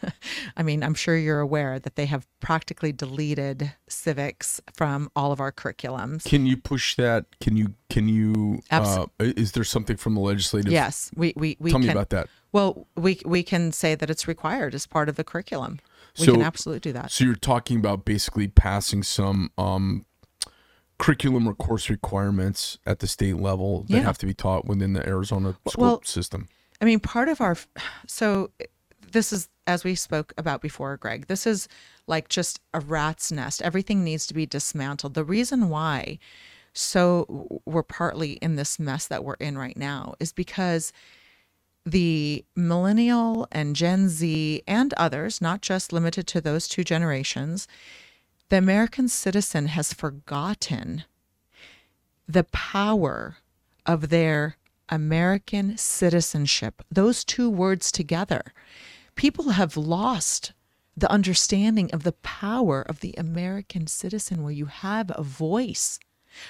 [0.56, 5.40] I mean, I'm sure you're aware that they have practically deleted civics from all of
[5.40, 6.24] our curriculums.
[6.24, 7.26] Can you push that?
[7.40, 7.74] Can you?
[7.88, 8.62] Can you?
[8.70, 10.70] Abs- Uh, is there something from the legislative?
[10.70, 11.88] Yes, we we, we Tell can.
[11.88, 12.28] me about that.
[12.52, 15.80] Well, we we can say that it's required as part of the curriculum.
[16.18, 17.10] We So- can absolutely do that.
[17.10, 20.04] So you're talking about basically passing some um,
[20.98, 24.02] curriculum or course requirements at the state level that Yeah.
[24.02, 26.48] have to be taught within the Arizona school well, system.
[26.80, 27.56] I mean, part of our
[28.06, 28.50] so
[29.12, 31.28] this is as we spoke about before, Greg.
[31.28, 31.68] This is
[32.06, 33.62] like just a rat's nest.
[33.62, 35.14] Everything needs to be dismantled.
[35.14, 36.18] The reason why
[36.72, 40.92] so we're partly in this mess that we're in right now is because
[41.90, 47.66] the millennial and Gen Z and others, not just limited to those two generations,
[48.48, 51.04] the American citizen has forgotten
[52.28, 53.38] the power
[53.86, 54.56] of their
[54.88, 58.52] American citizenship, those two words together.
[59.14, 60.52] People have lost
[60.96, 65.98] the understanding of the power of the American citizen, where you have a voice,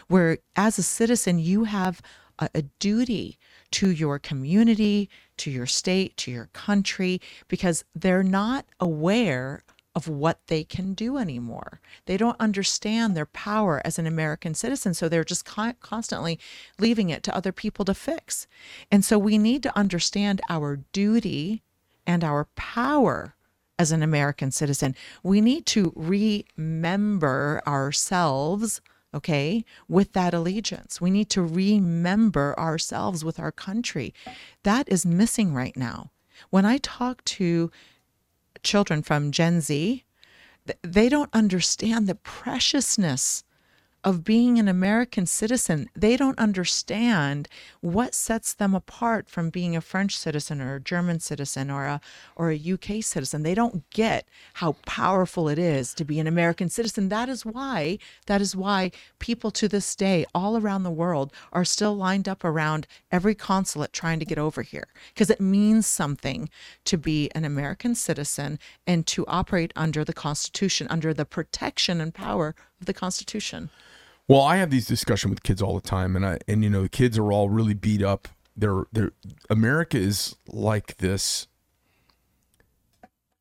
[0.08, 2.02] where as a citizen, you have
[2.38, 3.38] a, a duty
[3.72, 9.62] to your community, to your state, to your country, because they're not aware
[9.94, 11.80] of what they can do anymore.
[12.06, 14.94] They don't understand their power as an American citizen.
[14.94, 16.38] So they're just con- constantly
[16.78, 18.46] leaving it to other people to fix.
[18.90, 21.62] And so we need to understand our duty
[22.06, 23.34] and our power
[23.78, 24.94] as an American citizen.
[25.22, 28.80] We need to remember ourselves,
[29.14, 31.00] okay, with that allegiance.
[31.00, 34.14] We need to remember ourselves with our country.
[34.62, 36.10] That is missing right now.
[36.50, 37.70] When I talk to
[38.62, 40.04] children from Gen Z,
[40.82, 43.44] they don't understand the preciousness
[44.02, 45.90] of being an American citizen.
[45.94, 47.48] They don't understand
[47.80, 52.00] what sets them apart from being a French citizen or a German citizen or a
[52.34, 53.42] or a UK citizen.
[53.42, 57.10] They don't get how powerful it is to be an American citizen.
[57.10, 61.64] That is why that is why people to this day all around the world are
[61.64, 66.48] still lined up around every consulate trying to get over here because it means something
[66.84, 72.14] to be an American citizen and to operate under the Constitution, under the protection and
[72.14, 73.68] power of the Constitution.
[74.30, 76.82] Well, I have these discussions with kids all the time, and I and you know
[76.82, 78.28] the kids are all really beat up.
[78.56, 79.10] They're they're
[79.50, 81.48] America is like this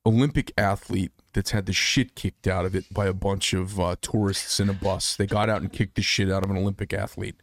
[0.03, 3.97] Olympic athlete that's had the shit kicked out of it by a bunch of uh,
[4.01, 5.15] tourists in a bus.
[5.15, 7.35] They got out and kicked the shit out of an Olympic athlete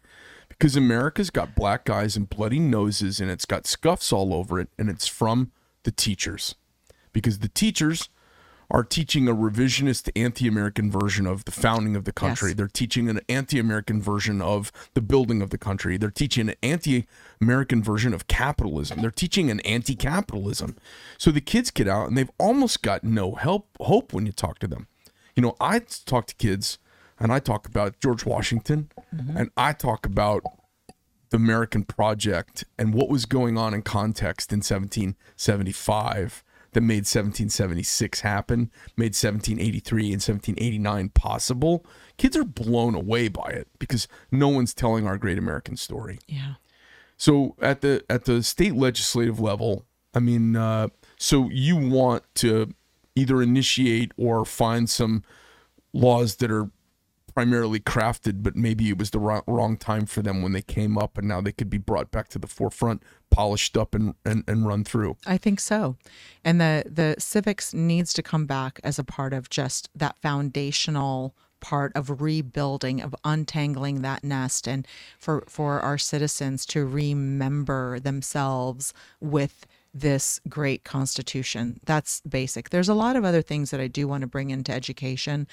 [0.49, 4.71] because America's got black guys and bloody noses, and it's got scuffs all over it,
[4.77, 5.53] and it's from
[5.85, 6.57] the teachers
[7.13, 8.09] because the teachers
[8.71, 12.51] are teaching a revisionist anti-American version of the founding of the country.
[12.51, 12.57] Yes.
[12.57, 15.97] They're teaching an anti-American version of the building of the country.
[15.97, 19.01] They're teaching an anti-American version of capitalism.
[19.01, 20.77] They're teaching an anti-capitalism.
[21.19, 24.59] So the kids get out and they've almost got no help hope when you talk
[24.61, 24.89] to them.
[25.35, 26.79] You know, I talk to kids
[27.19, 29.37] and I talk about George Washington mm-hmm.
[29.37, 30.43] and I talk about
[31.31, 36.45] the American project and what was going on in context in 1775
[36.77, 41.87] that made 1776 happen, made 1783 and 1789 possible.
[42.19, 46.19] Kids are blown away by it because no one's telling our great American story.
[46.29, 46.57] Yeah.
[47.17, 52.75] So at the at the state legislative level, I mean, uh, so you want to
[53.15, 55.25] either initiate or find some
[55.95, 56.69] laws that are
[57.35, 60.99] primarily crafted, but maybe it was the wrong, wrong time for them when they came
[60.99, 64.45] up, and now they could be brought back to the forefront, polished up, and and,
[64.47, 65.17] and run through.
[65.27, 65.97] I think so.
[66.45, 71.35] And the the civics needs to come back as a part of just that foundational
[71.61, 74.87] part of rebuilding of untangling that nest and
[75.19, 82.95] for for our citizens to remember themselves with this great constitution that's basic there's a
[82.95, 85.49] lot of other things that i do want to bring into education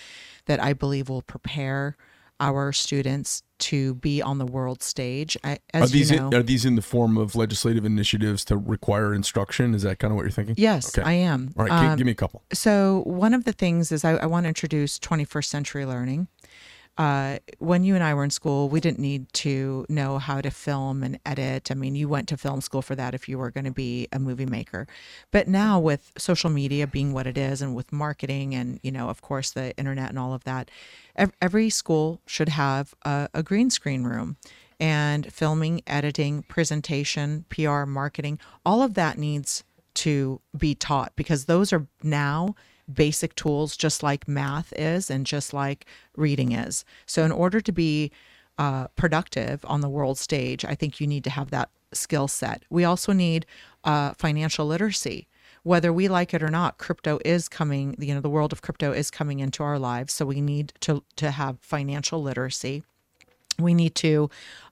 [0.46, 1.96] that i believe will prepare
[2.40, 6.34] our students to be on the world stage I, Are as these you know in,
[6.34, 9.74] are these in the form of legislative initiatives to require instruction?
[9.74, 10.56] Is that kind of what you're thinking?
[10.58, 11.08] yes Okay.
[11.08, 12.44] i am All right, Um, give me a couple.
[12.52, 16.28] So one of the things is I, I want to introduce 21st century learning.
[16.96, 20.52] Uh, when you and I were in school, we didn't need to know how to
[20.52, 21.72] film and edit.
[21.72, 24.08] I mean, you went to film school for that if you were going to be
[24.12, 24.88] a movie maker.
[25.32, 29.10] But now with social media being what it is, and with marketing, and you know,
[29.10, 30.70] of course, the internet and all of that,
[31.42, 34.38] every school should have a, a green screen room.
[34.80, 39.64] And filming, editing, presentation, PR, marketing, all of that needs
[39.96, 42.56] to be taught because those are now
[42.92, 46.86] basic tools just like math is and just like reading is.
[47.06, 48.12] So in order to be
[48.58, 52.64] uh, productive on the world stage, I think you need to have that skill set.
[52.70, 53.46] We also need
[53.84, 55.28] uh, financial literacy.
[55.64, 57.96] Whether we like it or not, crypto is coming.
[57.98, 61.04] You know, the world of crypto is coming into our lives, so we need to
[61.16, 62.84] to have financial literacy
[63.60, 64.30] we need to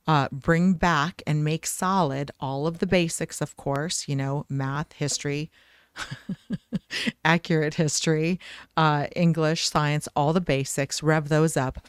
[0.07, 4.93] uh, bring back and make solid all of the basics, of course, you know, math,
[4.93, 5.51] history,
[7.25, 8.39] accurate history,
[8.77, 11.87] uh, English, science, all the basics, rev those up.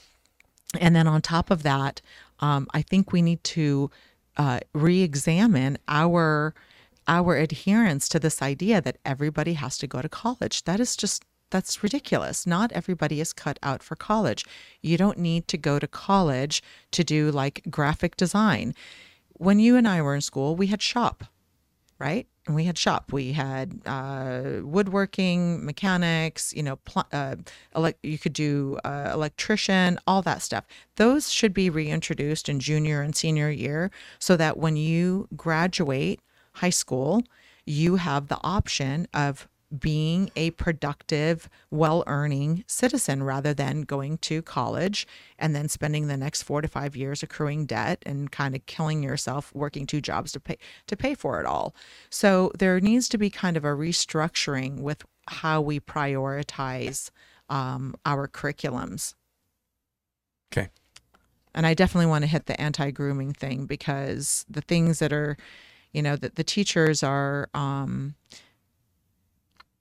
[0.81, 2.01] And then on top of that,
[2.41, 3.91] um, I think we need to
[4.37, 6.55] uh, re-examine our
[7.09, 10.63] our adherence to this idea that everybody has to go to college.
[10.65, 12.47] That is just that's ridiculous.
[12.47, 14.45] Not everybody is cut out for college.
[14.81, 16.63] You don't need to go to college
[16.93, 18.75] to do like graphic design.
[19.35, 21.25] When you and I were in school, we had shop,
[22.03, 22.27] right?
[22.47, 23.13] And we had shop.
[23.13, 26.53] We had uh, woodworking, mechanics.
[26.53, 27.37] You know, pl- uh,
[28.03, 30.65] you could do uh, electrician, all that stuff.
[30.97, 36.19] Those should be reintroduced in junior and senior year, so that when you graduate
[36.55, 37.23] high school,
[37.65, 44.43] you have the option of being a productive, well earning citizen rather than going to
[44.43, 45.07] college
[45.39, 49.03] and then spending the next four to five years accruing debt and kind of killing
[49.03, 51.75] yourself working two jobs to pay to pay for it all.
[52.11, 57.11] So there needs to be kind of a restructuring with how we prioritize
[57.49, 59.15] um, our curriculums.
[60.53, 60.69] Okay.
[61.55, 65.37] And I definitely want to hit the anti grooming thing because the things that are,
[65.93, 68.15] you know, that the teachers are um,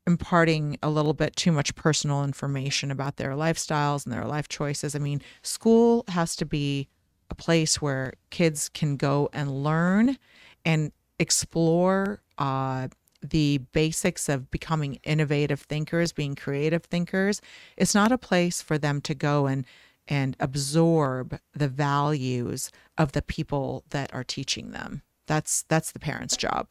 [0.07, 4.95] imparting a little bit too much personal information about their lifestyles and their life choices.
[4.95, 6.87] I mean, school has to be
[7.29, 10.17] a place where kids can go and learn
[10.65, 12.87] and explore uh,
[13.21, 17.41] the basics of becoming innovative thinkers, being creative thinkers.
[17.77, 19.65] It's not a place for them to go and
[20.07, 25.03] and absorb the values of the people that are teaching them.
[25.27, 26.69] That's that's the parents' job.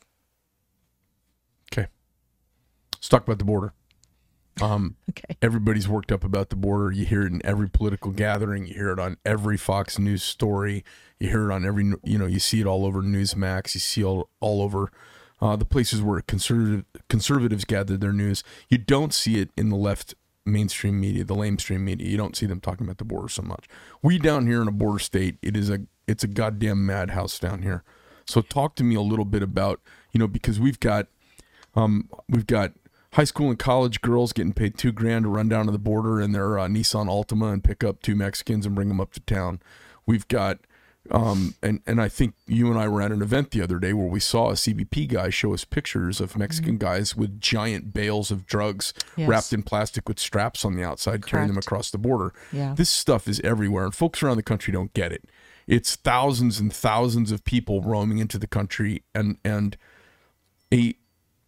[3.01, 3.73] Let's talk about the border.
[4.61, 5.37] Um, Okay.
[5.41, 6.93] everybody's worked up about the border.
[6.93, 8.67] You hear it in every political gathering.
[8.67, 10.85] You hear it on every Fox News story.
[11.19, 13.75] You hear it on every, you know, you see it all over Newsmax.
[13.75, 14.91] You see all all over
[15.41, 18.45] uh, the places where conservative conservatives gather their news.
[18.69, 22.09] You don't see it in the left mainstream media, the lamestream media.
[22.09, 23.67] You don't see them talking about the border so much.
[24.03, 27.63] We down here in a border state, it is a it's a goddamn madhouse down
[27.63, 27.83] here.
[28.27, 29.81] So talk to me a little bit about
[30.13, 31.07] you know because we've got
[31.75, 32.73] um, we've got
[33.15, 36.21] high school and college girls getting paid two grand to run down to the border
[36.21, 39.21] in their uh, Nissan Altima and pick up two Mexicans and bring them up to
[39.21, 39.61] town.
[40.07, 40.59] We've got,
[41.11, 43.93] um, and and I think you and I were at an event the other day
[43.93, 48.31] where we saw a CBP guy show us pictures of Mexican guys with giant bales
[48.31, 49.29] of drugs Yes.
[49.29, 52.33] wrapped in plastic with straps on the outside, carrying them across the border.
[52.53, 52.75] Yeah.
[52.77, 55.25] This stuff is everywhere, and folks around the country don't get it.
[55.67, 59.77] It's thousands and thousands of people roaming into the country, and and
[60.73, 60.95] a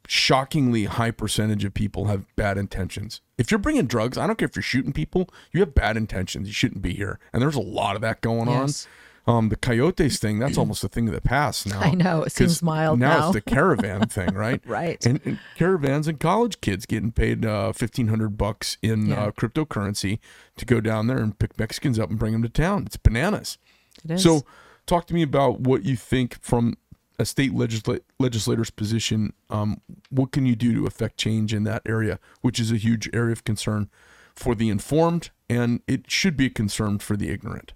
[0.09, 3.21] shockingly high percentage of people have bad intentions.
[3.39, 6.49] If you're bringing drugs, I don't care if you're shooting people, you have bad intentions.
[6.49, 7.19] You shouldn't be here.
[7.33, 8.87] And there's a lot of that going Yes.
[8.87, 8.93] on.
[9.25, 11.79] Um, the coyotes thing, that's almost a thing of the past now.
[11.81, 13.29] I know, it seems mild now.
[13.29, 14.61] it's the caravan thing, right?
[14.67, 15.05] Right.
[15.07, 19.27] And, and caravans and college kids getting paid uh, fifteen hundred bucks in Yeah.
[19.27, 20.19] uh, cryptocurrency
[20.57, 22.83] to go down there and pick Mexicans up and bring them to town.
[22.87, 23.59] It's bananas.
[24.05, 24.25] It is.
[24.25, 24.43] So,
[24.87, 26.75] talk to me about what you think from
[27.23, 29.33] a state legisla- legislator's position.
[29.49, 29.81] Um,
[30.11, 33.33] what can you do to affect change in that area, which is a huge area
[33.33, 33.89] of concern
[34.35, 37.73] for the informed, and it should be a concern for the ignorant.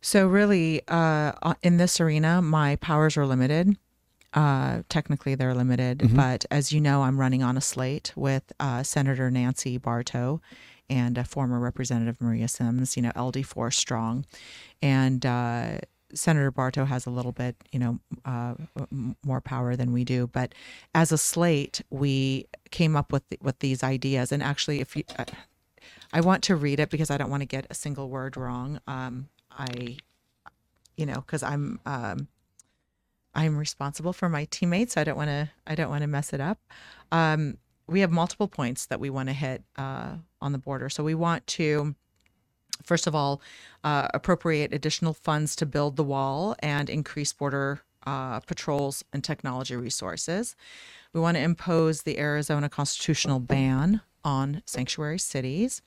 [0.00, 3.76] So really, uh, uh, in this arena, my powers are limited.
[4.34, 8.82] Uh, technically, they're limited, but as you know, I'm running on a slate with uh,
[8.82, 10.42] Senator Nancy Barto
[10.90, 12.96] and uh, former Representative Maria Syms.
[12.96, 14.26] You know, LD4 strong,
[14.82, 15.78] and uh,
[16.14, 18.54] Senator Barto has a little bit, you know, uh,
[19.24, 20.26] more power than we do.
[20.26, 20.54] But
[20.94, 25.04] as a slate, we came up with with these ideas, and actually, if you.
[25.18, 25.24] Uh,
[26.12, 28.80] I want to read it because I don't want to get a single word wrong.
[28.86, 29.98] Um, I,
[30.96, 32.28] you know, because I'm um,
[33.34, 34.96] I'm responsible for my teammates.
[34.96, 36.58] I don't want to I don't want to mess it up.
[37.10, 40.88] Um, we have multiple points that we want to hit uh, on the border.
[40.88, 41.94] So we want to.
[42.84, 43.40] First of all,
[43.82, 49.74] uh, appropriate additional funds to build the wall and increase border uh, patrols and technology
[49.74, 50.54] resources.
[51.12, 55.82] We want to impose the Arizona constitutional ban on sanctuary cities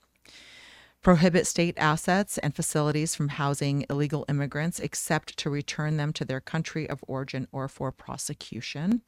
[1.01, 6.41] prohibit state assets and facilities from housing illegal immigrants except to return them to their
[6.41, 9.01] country of origin or for prosecution.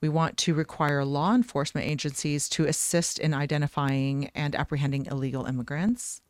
[0.00, 6.20] We want to require law enforcement agencies to assist in identifying and apprehending illegal immigrants,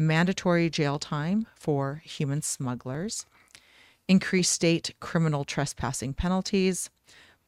[0.00, 3.26] mandatory jail time for human smugglers,
[4.08, 6.88] increase state criminal trespassing penalties,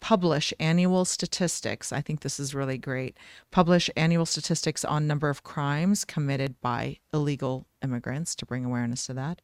[0.00, 1.92] publish annual statistics.
[1.92, 3.16] I think this is really great.
[3.50, 9.14] Publish annual statistics on number of crimes committed by illegal immigrants to bring awareness to
[9.14, 9.40] that,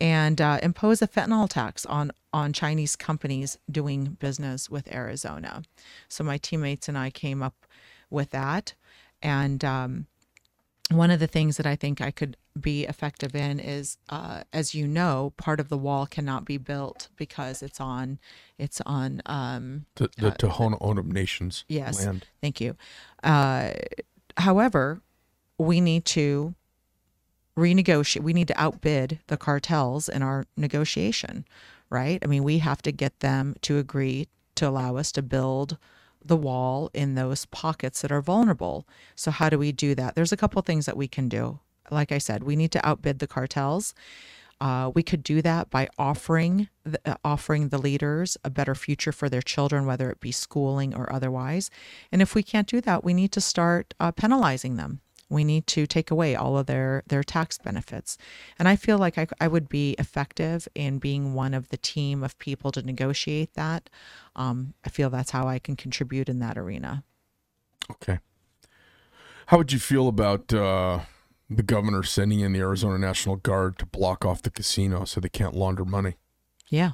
[0.00, 5.62] and uh, impose a fentanyl tax on on Chinese companies doing business with Arizona.
[6.08, 7.66] So my teammates and I came up
[8.08, 8.74] with that,
[9.20, 10.06] and um,
[10.90, 14.74] one of the things that I think I could be effective in is, uh, as
[14.74, 18.18] you know, part of the wall cannot be built because it's on,
[18.56, 19.20] it's on.
[19.26, 22.26] Um, The, the Tohono O'odham Nation's yes, land.
[22.40, 22.76] thank you.
[23.22, 23.72] Uh,
[24.38, 25.02] however,
[25.58, 26.54] we need to
[27.56, 28.22] renegotiate.
[28.22, 31.44] We need to outbid the cartels in our negotiation,
[31.90, 32.18] right?
[32.22, 35.76] I mean, we have to get them to agree to allow us to build
[36.24, 38.86] the wall in those pockets that are vulnerable.
[39.14, 40.14] So how do we do that?
[40.14, 41.60] There's a couple things that we can do.
[41.90, 43.94] Like I said, we need to outbid the cartels.
[44.60, 49.12] Uh, we could do that by offering the, uh, offering the leaders a better future
[49.12, 51.70] for their children, whether it be schooling or otherwise.
[52.10, 55.00] And if we can't do that, we need to start uh, penalizing them.
[55.30, 58.16] We need to take away all of their their tax benefits.
[58.58, 62.22] And I feel like I, I would be effective in being one of the team
[62.22, 63.90] of people to negotiate that.
[64.36, 67.04] Um, I feel that's how I can contribute in that arena.
[67.90, 68.18] Okay.
[69.46, 71.00] How would you feel about uh,
[71.48, 75.30] the governor sending in the Arizona National Guard to block off the casino so they
[75.30, 76.16] can't launder money?
[76.68, 76.92] Yeah,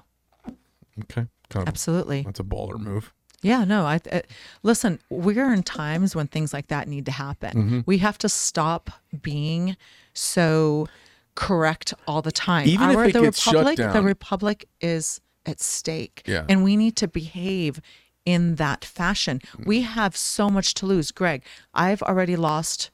[1.03, 1.26] Okay.
[1.51, 2.22] Kind of, absolutely.
[2.22, 3.12] that's a baller move.
[3.45, 4.22] Yeah, no, I, I
[4.62, 7.51] listen, we're in times when things like that need to happen.
[7.51, 7.80] Mm-hmm.
[7.86, 8.90] We have to stop
[9.22, 9.76] being
[10.14, 10.88] so
[11.34, 12.66] correct all the time.
[12.66, 16.22] Even if it the gets shut republic, the republic is at stake.
[16.26, 16.45] Yeah.
[16.49, 17.80] And we need to behave
[18.24, 19.40] in that fashion.
[19.59, 19.66] Mm.
[19.66, 21.11] We have so much to lose.
[21.11, 21.42] Greg,
[21.74, 22.90] I've already lost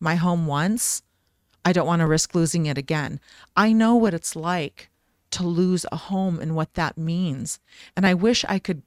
[0.00, 1.02] my home once.
[1.64, 3.20] I don't want to risk losing it again.
[3.56, 4.90] I know what it's like
[5.30, 7.60] to lose a home and what that means.
[7.96, 8.82] And I wish I could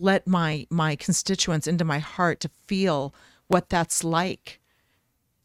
[0.00, 3.14] let my my constituents into my heart to feel
[3.48, 4.60] what that's like.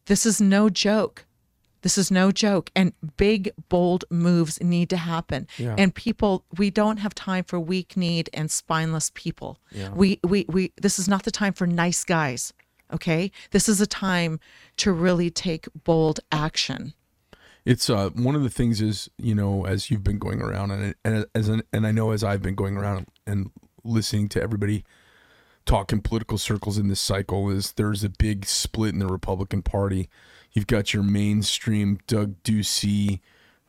[0.06, 1.26] This is no joke.
[1.84, 2.70] This is no joke.
[2.74, 5.46] And big, bold moves need to happen.
[5.58, 5.74] Yeah.
[5.76, 9.58] And people, we don't have time for weak kneed and spineless people.
[9.94, 12.54] We, we, we, this is not the time for nice guys.
[12.90, 13.30] Okay.
[13.50, 14.40] This is a time
[14.78, 16.94] to really take bold action.
[17.66, 20.94] It's uh one of the things is you know as you've been going around and
[21.02, 23.50] and as an, and I know as I've been going around and
[23.84, 24.84] listening to everybody
[25.66, 29.62] talk in political circles in this cycle is there's a big split in the Republican
[29.62, 30.08] Party.
[30.52, 33.20] You've got your mainstream Doug Ducey,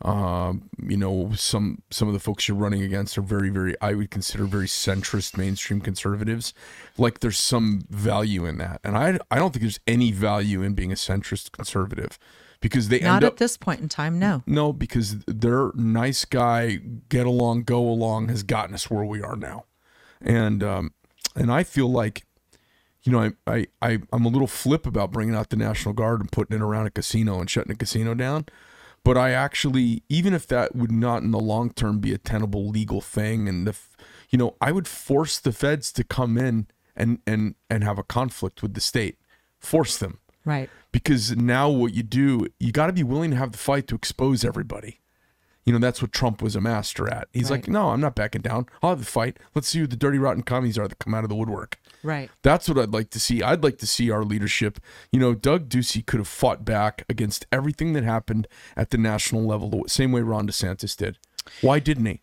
[0.02, 3.94] um, you know some some of the folks you're running against are very very I
[3.94, 6.54] would consider very centrist mainstream conservatives.
[6.98, 10.74] Like there's some value in that, and I I don't think there's any value in
[10.74, 12.20] being a centrist conservative
[12.60, 14.20] because they Not at this point in time.
[14.20, 14.44] No.
[14.46, 19.36] no, because their nice guy, get along, go along has gotten us where we are
[19.36, 19.66] now,
[20.26, 20.94] and um,
[21.36, 22.26] and I feel like,
[23.04, 26.20] you know, I, I I I'm a little flip about bringing out the National Guard
[26.20, 28.46] and putting it around a casino and shutting a casino down,
[29.04, 32.68] but I actually, even if that would not in the long term be a tenable
[32.68, 33.78] legal thing, and the,
[34.30, 38.04] you know, I would force the feds to come in and and and have a
[38.04, 39.18] conflict with the state,
[39.60, 40.70] force them Right.
[40.92, 43.96] because now what you do, you got to be willing to have the fight to
[43.96, 45.00] expose everybody.
[45.66, 47.28] You know, that's what Trump was a master at.
[47.34, 48.68] He's like, no, I'm not backing down.
[48.84, 49.38] I'll have the fight.
[49.56, 51.80] Let's see who the dirty, rotten commies are that come out of the woodwork.
[52.04, 52.30] Right.
[52.44, 53.42] That's what I'd like to see.
[53.42, 54.80] I'd like to see our leadership.
[55.12, 58.48] You know, Doug Ducey could have fought back against everything that happened
[58.78, 61.18] at the national level, the same way Ron DeSantis did.
[61.62, 62.22] Why didn't he?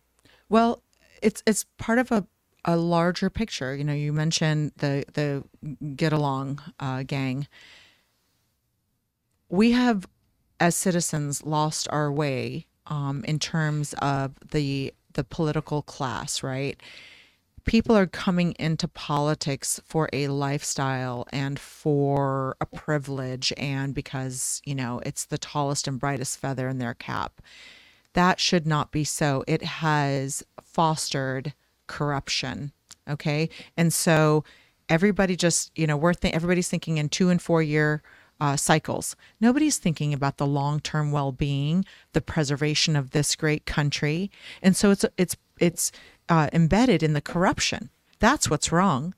[0.49, 0.83] Well,
[1.21, 2.27] it's it's part of a,
[2.65, 3.75] a larger picture.
[3.75, 5.43] You know, you mentioned the the
[5.97, 7.49] get along uh, gang.
[9.49, 10.07] We have,
[10.61, 16.43] as citizens, lost our way um, in terms of the the political class.
[16.43, 16.81] Right,
[17.65, 24.75] people are coming into politics for a lifestyle and for a privilege, and because you
[24.75, 27.41] know it's the tallest and brightest feather in their cap
[28.15, 29.45] that should not be so.
[29.47, 31.55] It has fostered
[31.87, 32.73] corruption.
[33.09, 33.49] Okay.
[33.77, 34.45] And so
[34.89, 38.03] everybody just, you know, we're th- everybody's thinking in two and four year
[38.43, 39.15] uh, cycles.
[39.41, 44.33] Nobody's thinking about the long term well being, the preservation of this great country.
[44.61, 45.93] And so it's, it's, it's
[46.29, 47.89] uh, embedded in the corruption.
[48.19, 49.15] That's what's wrong.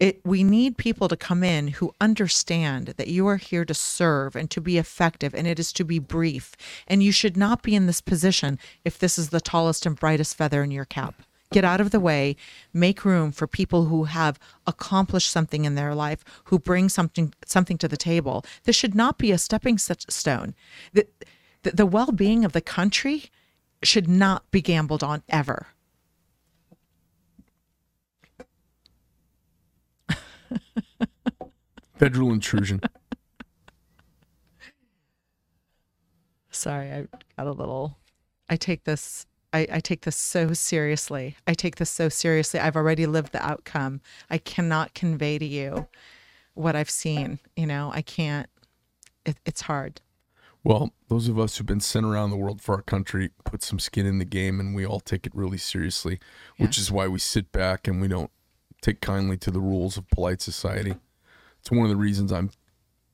[0.00, 4.34] It we need people to come in who understand that you are here to serve
[4.34, 6.56] and to be effective and it is to be brief.
[6.88, 10.36] And you should not be in this position if this is the tallest and brightest
[10.36, 11.22] feather in your cap.
[11.54, 12.34] Get out of the way,
[12.72, 17.78] make room for people who have accomplished something in their life, who bring something something
[17.78, 18.44] to the table.
[18.64, 20.56] This should not be a stepping stone.
[20.94, 21.06] The,
[21.62, 23.26] the, the well-being of the country
[23.84, 25.68] should not be gambled on ever.
[31.94, 32.80] Federal intrusion.
[36.50, 37.98] sorry i got a little
[38.48, 41.36] i take this I, I take this so seriously.
[41.46, 42.58] I take this so seriously.
[42.58, 44.00] I've already lived the outcome.
[44.28, 45.88] I cannot convey to you
[46.54, 47.90] what i've seen you know?
[47.92, 48.48] I can't.
[49.26, 50.00] It, it's hard.
[50.62, 53.78] Well, those of us who've been sent around the world for our country put some
[53.78, 56.18] skin in the game and we all take it really seriously,
[56.56, 58.30] which is why we sit back and we don't
[58.80, 60.94] take kindly to the rules of polite society.
[61.60, 62.50] It's one of the reasons I'm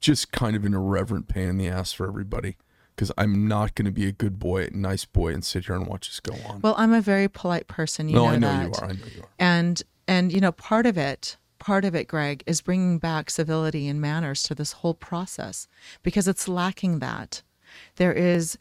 [0.00, 2.56] just kind of an irreverent pain in the ass for everybody
[3.00, 5.86] because I'm not going to be a good boy, nice boy, and sit here and
[5.86, 6.60] watch this go on.
[6.60, 8.84] well i'm a very polite person you no, know I know that you are.
[8.84, 9.28] I know you are.
[9.38, 13.88] and and you know part of it part of it greg is bringing back civility
[13.88, 15.66] and manners to this whole process
[16.02, 17.40] because it's lacking that
[17.96, 18.58] there is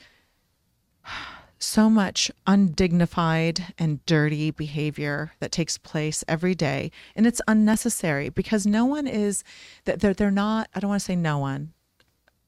[1.62, 8.66] so much undignified and dirty behavior that takes place every day and it's unnecessary because
[8.66, 9.44] no one is
[9.84, 11.74] that they're, they're not i don't want to say no one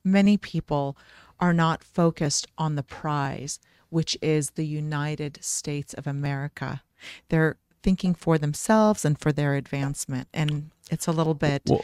[0.05, 0.97] many people
[1.41, 6.81] are not focused on the prize which is the united states of america
[7.29, 11.83] they're thinking for themselves and for their advancement and it's a little bit Well,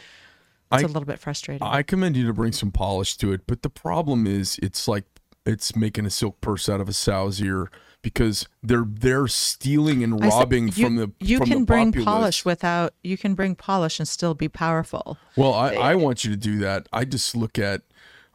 [0.72, 3.46] it's I- a little bit frustrating I commend you to bring some polish to it,
[3.46, 5.04] but the problem is it's like
[5.46, 7.70] it's making a silk purse out of a sow's ear
[8.02, 11.64] because they're they're stealing and I said, robbing you, from the you from can the
[11.64, 12.04] bring populace.
[12.04, 16.22] polish without you can bring polish and still be powerful Well, I, I eh, want
[16.22, 16.86] you to do that.
[16.92, 17.80] I just look at,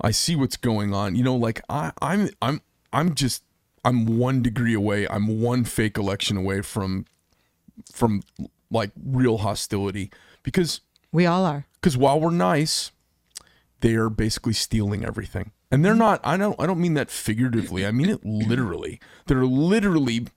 [0.03, 1.15] I see what's going on.
[1.15, 3.43] You know, like I, I'm, I'm, I'm just,
[3.85, 5.07] I'm one degree away.
[5.07, 7.05] I'm one fake election away from,
[7.91, 8.21] from
[8.69, 10.11] like real hostility
[10.43, 10.81] because,
[11.13, 12.91] we all are because while we're nice,
[13.81, 16.19] they are basically stealing everything, and they're not.
[16.23, 16.59] I don't.
[16.59, 17.85] I don't mean that figuratively.
[17.85, 18.99] I mean it literally.
[19.27, 20.27] They're literally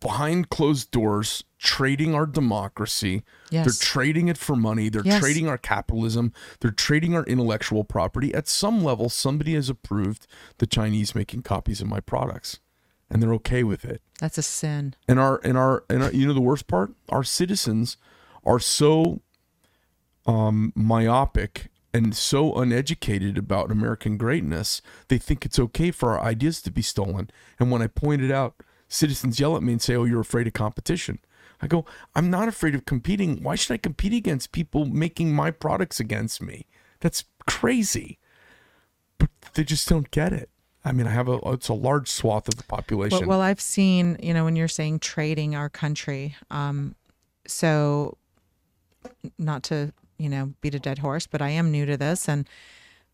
[0.00, 3.22] behind closed doors trading our democracy.
[3.50, 3.66] Yes.
[3.66, 4.88] They're trading it for money.
[4.88, 5.20] They're Yes.
[5.20, 6.32] trading our capitalism.
[6.60, 8.32] They're trading our intellectual property.
[8.34, 10.26] At some level, somebody has approved
[10.58, 12.60] the Chinese making copies of my products,
[13.10, 14.00] and they're okay with it.
[14.20, 17.24] that's a sin And our and our and our, you know the worst part, our
[17.24, 17.96] citizens
[18.44, 19.20] are so
[20.26, 26.62] um, myopic and so uneducated about American greatness, they think it's okay for our ideas
[26.62, 27.30] to be stolen.
[27.58, 28.54] And when I pointed out,
[28.88, 31.18] citizens yell at me and say, "Oh, you're afraid of competition."
[31.62, 31.84] I go,
[32.14, 33.42] "I'm not afraid of competing.
[33.42, 36.66] Why should I compete against people making my products against me?
[37.00, 38.18] That's crazy."
[39.18, 40.48] But they just don't get it.
[40.84, 43.20] I mean, I have a it's a large swath of the population.
[43.20, 46.94] Well, well, I've seen, you know, when you're saying trading our country, um,
[47.46, 48.16] so
[49.38, 52.48] not to, you know, beat a dead horse, but I am new to this, and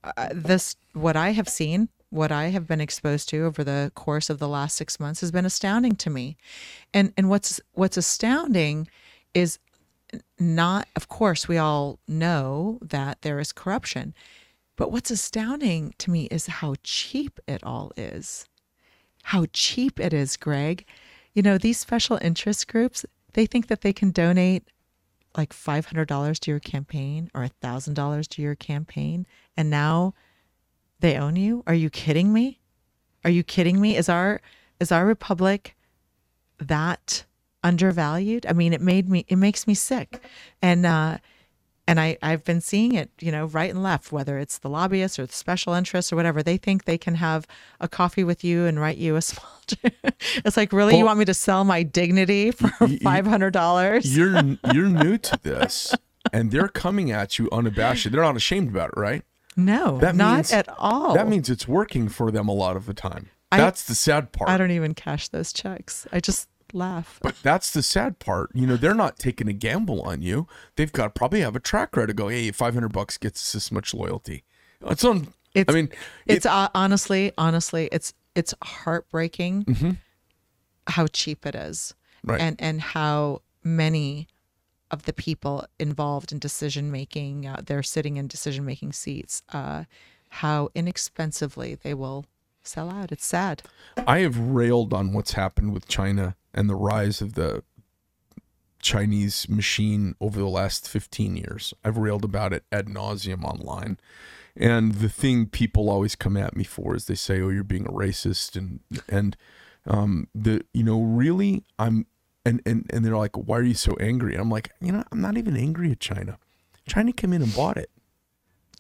[0.04, 4.30] uh, this, what I have seen, what I have been exposed to over the course
[4.30, 6.36] of the last six months has been astounding to me,
[6.94, 8.88] and and what's what's astounding
[9.34, 9.58] is
[10.38, 14.14] not, of course, we all know that there is corruption,
[14.76, 18.46] but what's astounding to me is how cheap it all is
[19.26, 20.86] how cheap it is, Greg.
[21.34, 24.62] You know, these special interest groups, they think that they can donate
[25.36, 29.26] like $500 to your campaign or $1,000 to your campaign
[29.56, 30.14] and now
[31.00, 31.62] they own you?
[31.66, 32.60] Are you kidding me?
[33.24, 33.96] Are you kidding me?
[33.96, 34.40] Is our
[34.80, 35.76] is our republic
[36.58, 37.24] that
[37.62, 38.46] undervalued?
[38.46, 40.22] I mean, it made me it makes me sick.
[40.62, 41.18] And uh
[41.88, 45.20] and I, I've been seeing it, you know, right and left, whether it's the lobbyists
[45.20, 46.42] or the special interests or whatever.
[46.42, 47.46] They think they can have
[47.80, 49.48] a coffee with you and write you a small.
[50.44, 52.68] it's like, really, you want me to sell my dignity for
[53.02, 54.16] five hundred dollars?
[54.16, 54.32] you're
[54.72, 55.94] you're new to this
[56.32, 59.22] and they're coming at you unabashed they're not ashamed about it right
[59.56, 61.14] No, That not means- at all.
[61.14, 64.32] that means it's working for them a lot of the time I- that's the sad
[64.32, 66.06] part I don't even cash those checks.
[66.12, 67.18] I just laugh.
[67.22, 70.92] but that's the sad part you know they're not taking a gamble on you they've
[70.92, 73.94] got probably have a track record to go hey 500 bucks gets us this much
[73.94, 74.42] loyalty
[74.82, 75.88] it's on It's, i mean
[76.26, 79.96] it's uh, honestly, honestly, it's it's heartbreaking
[80.88, 82.30] how cheap it is, Mm-hmm.
[82.32, 82.40] Right.
[82.40, 84.26] and and how many
[84.90, 89.84] of the people involved in decision making, uh, they're sitting in decision making seats, uh,
[90.30, 92.24] how inexpensively they will
[92.62, 93.12] sell out.
[93.12, 93.62] It's sad.
[94.06, 97.62] I have railed on what's happened with China and the rise of the
[98.80, 101.74] Chinese machine over the last 15 years.
[101.84, 103.98] I've railed about it ad nauseum online.
[104.56, 107.86] And the thing people always come at me for is they say, "Oh, you're being
[107.86, 109.36] a racist," and and
[109.86, 112.06] um, the you know really I'm
[112.46, 115.04] and and and they're like, "Why are you so angry?" And I'm like, you know,
[115.12, 116.38] I'm not even angry at China.
[116.88, 117.90] China came in and bought it.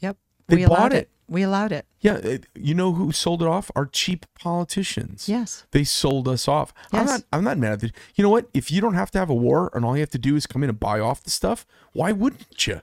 [0.00, 0.96] Yep, They we bought it.
[0.96, 1.10] it.
[1.28, 1.86] We allowed it.
[2.00, 3.68] Yeah, it, you know who sold it off?
[3.74, 5.28] Our cheap politicians.
[5.28, 5.66] Yes.
[5.72, 6.72] They sold us off.
[6.92, 7.00] Yes.
[7.00, 7.92] I'm not I'm not mad at it.
[8.14, 8.48] You know what?
[8.54, 10.46] If you don't have to have a war and all you have to do is
[10.46, 12.80] come in and buy off the stuff, why wouldn't you?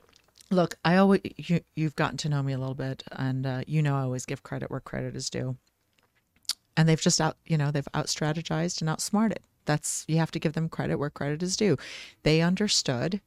[0.50, 3.80] Look, I always you, you've gotten to know me a little bit, and uh, you
[3.80, 5.56] know I always give credit where credit is due.
[6.76, 9.40] And they've just out, you know, they've out strategized and outsmarted.
[9.66, 11.76] That's you have to give them credit where credit is due.
[12.22, 13.20] They understood.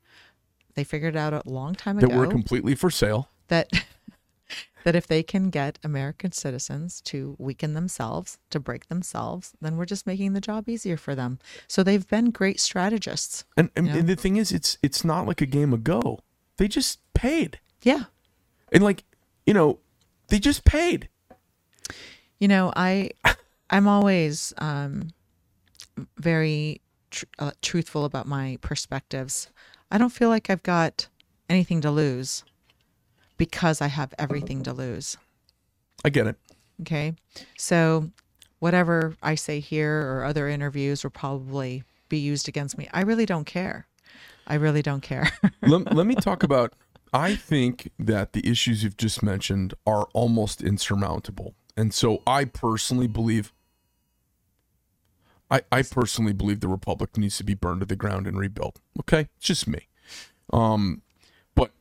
[0.76, 3.30] They figured out a long time ago That we're completely for sale.
[3.48, 3.70] that
[4.84, 9.86] that if they can get American citizens to weaken themselves, to break themselves, then we're
[9.86, 11.40] just making the job easier for them.
[11.68, 13.44] So they've been great strategists.
[13.58, 13.96] And and, Yeah.
[13.98, 16.20] and the thing is it's it's not like a game of go.
[16.58, 17.60] They just paid.
[17.82, 18.06] Yeah.
[18.72, 19.04] And like,
[19.46, 19.80] you know,
[20.30, 21.10] they just paid.
[22.40, 23.12] You know, I
[23.70, 25.10] I'm always um
[26.18, 26.82] very
[27.12, 29.50] tr- uh, truthful about my perspectives.
[29.92, 31.08] I don't feel like I've got
[31.50, 32.44] anything to lose
[33.38, 35.18] because I have everything to lose.
[36.04, 36.36] I get it.
[36.82, 37.16] Okay?
[37.58, 38.12] So
[38.60, 42.88] whatever I say here or other interviews will probably be used against me.
[42.94, 43.88] I really don't care.
[44.46, 45.30] I really don't care.
[45.62, 46.74] let, let me talk about
[47.14, 51.56] I think that the issues you've just mentioned are almost insurmountable.
[51.76, 53.54] And so I personally believe
[55.50, 58.80] I, I personally believe the republic needs to be burned to the ground and rebuilt.
[59.00, 59.28] Okay?
[59.38, 59.88] It's just me.
[60.52, 61.02] Um
[61.56, 61.72] but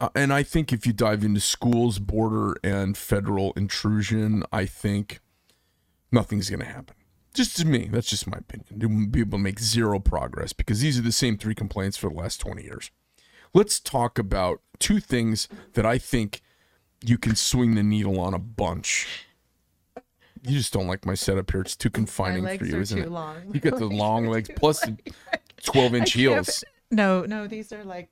[0.00, 5.20] uh, and I think if you dive into schools, border and federal intrusion, I think
[6.12, 6.94] nothing's going to happen.
[7.34, 9.10] Just to me, that's just my opinion.
[9.10, 12.16] Be able to make zero progress because these are the same three complaints for the
[12.16, 12.90] last 20 years.
[13.54, 16.42] Let's talk about two things that I think
[17.04, 19.06] you can swing the needle on a bunch.
[20.44, 21.60] You just don't like my setup here.
[21.62, 23.10] It's too confining for you, isn't it?
[23.10, 23.36] long.
[23.52, 24.96] You got the long legs plus the
[25.64, 26.64] 12 inch heels.
[26.90, 28.08] No, no, these are like,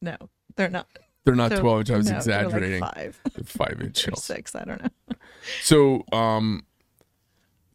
[0.00, 0.16] no,
[0.56, 0.86] they're not.
[1.24, 1.90] They're not So, 12 inch.
[1.90, 2.80] I was no, they're like exaggerating.
[2.80, 4.24] five They're five inch heels.
[4.24, 4.54] six.
[4.56, 5.16] I don't know.
[5.62, 6.64] So, um,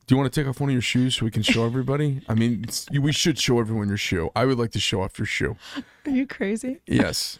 [0.06, 2.22] do you want to take off one of your shoes so we can show everybody?
[2.30, 4.30] I mean, it's, we should show everyone your shoe.
[4.36, 5.58] I would like to show off your shoe.
[6.06, 6.80] Are you crazy?
[6.88, 7.40] Yes.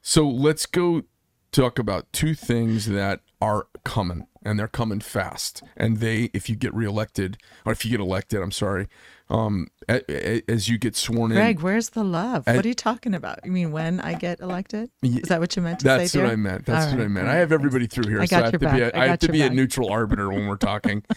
[0.00, 1.02] So let's go
[1.50, 5.62] talk about two things that are coming, and they're coming fast.
[5.76, 8.86] And they, if you get reelected, or if you get elected, I'm sorry,
[9.28, 12.44] um, a- a- as you get sworn in, Greg, where's the love?
[12.46, 13.40] I- what are you talking about?
[13.44, 14.90] You mean when I get elected?
[15.02, 16.18] Is that what you meant to That's say?
[16.20, 16.32] That's what?
[16.32, 16.66] I meant.
[16.66, 17.26] That's All what I meant.
[17.26, 18.66] I have everybody through here, I so I have to be.
[18.66, 18.94] A, back.
[18.94, 21.02] I I have to be a neutral arbiter when we're talking.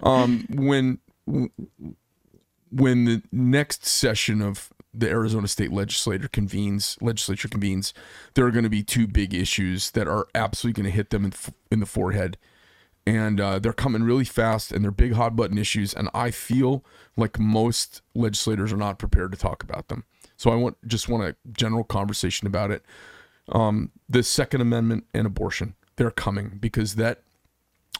[0.00, 1.00] Um, when
[2.70, 7.92] when the next session of the Arizona State Legislature convenes, legislature convenes,
[8.34, 11.24] there are going to be two big issues that are absolutely going to hit them
[11.24, 11.32] in,
[11.70, 12.38] in the forehead,
[13.06, 16.84] and uh, they're coming really fast, and they're big hot button issues, and I feel
[17.16, 20.04] like most legislators are not prepared to talk about them.
[20.36, 22.84] So I want just want a general conversation about it
[23.50, 25.74] um, the Second Amendment and abortion.
[25.96, 27.22] They're coming because that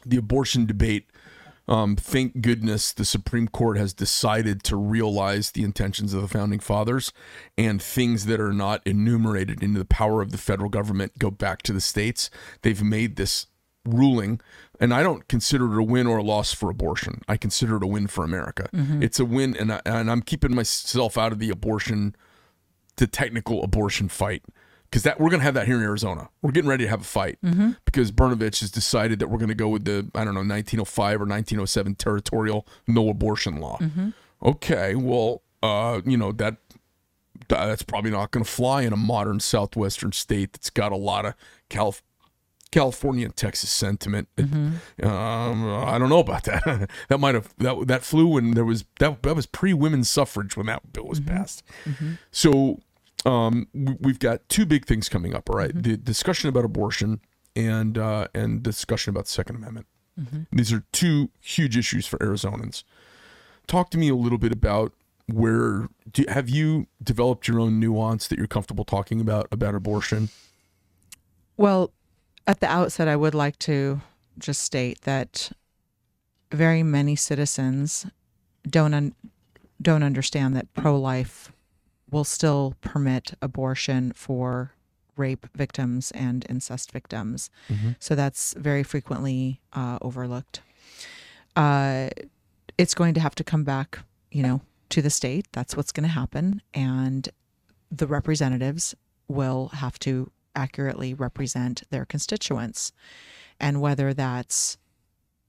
[0.05, 1.11] the abortion debate.
[1.69, 6.61] Um, thank goodness the Supreme Court has decided to realize the intentions of the founding
[6.61, 7.13] fathers
[7.59, 11.63] and things that are not enumerated into the power of the federal government go back
[11.63, 12.31] to the states.
[12.63, 13.47] They've made this
[13.85, 14.41] ruling,
[14.81, 17.21] and I don't consider it a win or a loss for abortion.
[17.29, 18.69] I consider it a win for America.
[19.03, 22.17] It's a win, and, I, and I'm keeping myself out of the abortion
[22.97, 24.43] the technical abortion fight
[24.91, 26.29] because that we're gonna have that here in Arizona.
[26.43, 27.73] We're getting ready to have a fight mm-hmm.
[27.85, 31.27] because Brnovich has decided that we're gonna go with the I don't know 1905 or
[31.27, 33.79] 1907 territorial no abortion law.
[33.79, 34.11] Mm-hmm.
[34.43, 36.57] Okay, well, uh, you know that
[37.49, 41.35] that's probably not gonna fly in a modern southwestern state that's got a lot of
[41.69, 42.03] Calif-
[42.71, 44.29] California and Texas sentiment.
[44.37, 45.07] Mm-hmm.
[45.07, 46.91] Um, I don't know about that.
[47.09, 50.57] that might have that that flew when there was that that was pre women's suffrage
[50.57, 51.63] when that bill was passed.
[52.31, 52.81] So
[53.29, 55.49] um, we- we've got two big things coming up.
[55.51, 55.73] All right?
[55.83, 57.21] the discussion about abortion
[57.55, 59.87] and uh, and discussion about the Second Amendment.
[60.51, 62.83] These are two huge issues for Arizonans.
[63.69, 64.93] Talk to me a little bit about
[65.27, 70.29] where do, have you developed your own nuance that you're comfortable talking about about abortion?
[71.57, 71.93] Well,
[72.49, 74.01] at the outset, I would like to
[74.39, 75.53] just state that
[76.51, 78.07] very many citizens
[78.69, 79.15] don't un-
[79.81, 81.53] don't understand that pro-life
[82.11, 84.73] will still permit abortion for
[85.17, 87.51] rape victims and incest victims.
[87.99, 90.61] So that's very frequently uh, overlooked.
[91.57, 92.11] Uh,
[92.77, 93.99] it's going to have to come back,
[94.31, 95.47] you know, to the state.
[95.53, 97.29] That's what's going to happen, and
[97.91, 98.95] the representatives
[99.27, 102.93] will have to accurately represent their constituents.
[103.61, 104.79] And whether that's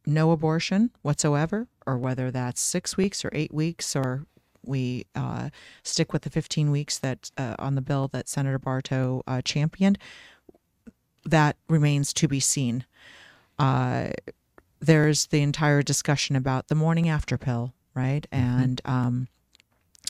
[0.06, 4.26] no abortion whatsoever, or whether that's six weeks or eight weeks, or
[4.70, 5.50] we uh,
[5.84, 9.98] stick with the 15 weeks that uh, on the bill that Senator Barto uh, championed,
[11.26, 12.86] that remains to be seen.
[13.58, 14.12] Uh,
[14.80, 18.26] there's the entire discussion about the morning after pill, right?
[18.32, 19.28] And um,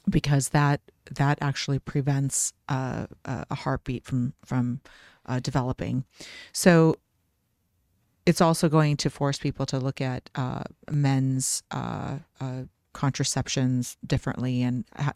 [0.07, 4.81] because that that actually prevents uh, a a heartbeat from from
[5.25, 6.03] uh, developing.
[6.51, 6.95] So
[8.25, 12.63] it's also going to force people to look at uh, men's uh, uh,
[12.93, 15.13] contraceptions differently and ha-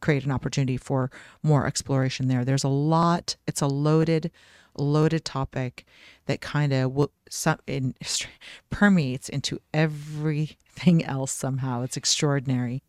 [0.00, 1.10] create an opportunity for
[1.42, 2.44] more exploration there.
[2.44, 3.36] There's a lot.
[3.46, 4.30] It's a loaded,
[4.76, 5.84] loaded topic
[6.26, 7.94] that kind of w- some in,
[8.70, 11.82] permeates into everything else somehow.
[11.82, 12.82] It's extraordinary.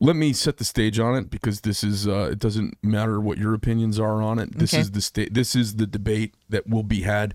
[0.00, 3.38] Let me set the stage on it because this is uh, it doesn't matter what
[3.38, 4.80] your opinions are on it this Okay.
[4.80, 7.34] is the state this is the debate that will be had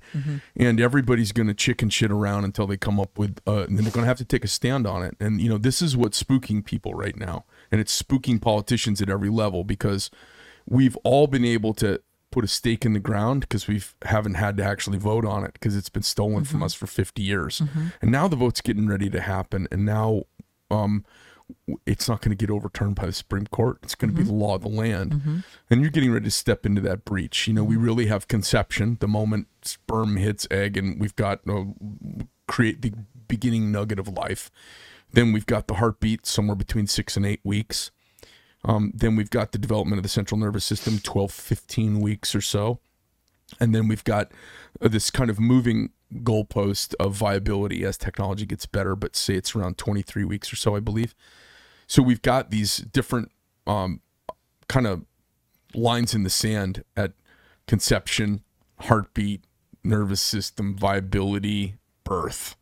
[0.55, 3.91] and everybody's going to chicken shit around until they come up with uh, and they're
[3.91, 6.21] going to have to take a stand on it and you know this is what's
[6.21, 10.11] spooking people right now and it's spooking politicians at every level because
[10.67, 11.99] we've all been able to
[12.31, 15.53] put a stake in the ground because we haven't had to actually vote on it
[15.53, 16.51] because it's been stolen Mm-hmm.
[16.51, 17.59] from us for 50 years.
[18.03, 19.67] And now the vote's getting ready to happen.
[19.71, 20.25] And now
[20.69, 21.03] um,
[21.85, 23.79] it's not going to get overturned by the Supreme Court.
[23.83, 25.43] It's going to be the law of the land.
[25.69, 27.47] And you're getting ready to step into that breach.
[27.47, 31.65] You know, we really have conception the moment sperm hits egg and we've got uh,
[32.47, 32.93] create the
[33.27, 34.49] beginning nugget of life.
[35.11, 37.91] Then we've got the heartbeat somewhere between six and eight weeks.
[38.63, 42.41] Um, then we've got the development of the central nervous system, 12, 15 weeks or
[42.41, 42.79] so.
[43.59, 44.31] And then we've got
[44.81, 49.55] uh, this kind of moving goalpost of viability as technology gets better, but say it's
[49.55, 51.13] around 23 weeks or so, I believe.
[51.87, 53.31] So we've got these different
[53.67, 54.01] um,
[54.67, 55.05] kind of
[55.73, 57.13] lines in the sand at
[57.67, 58.43] conception,
[58.81, 59.43] heartbeat,
[59.83, 62.55] nervous system, viability, birth.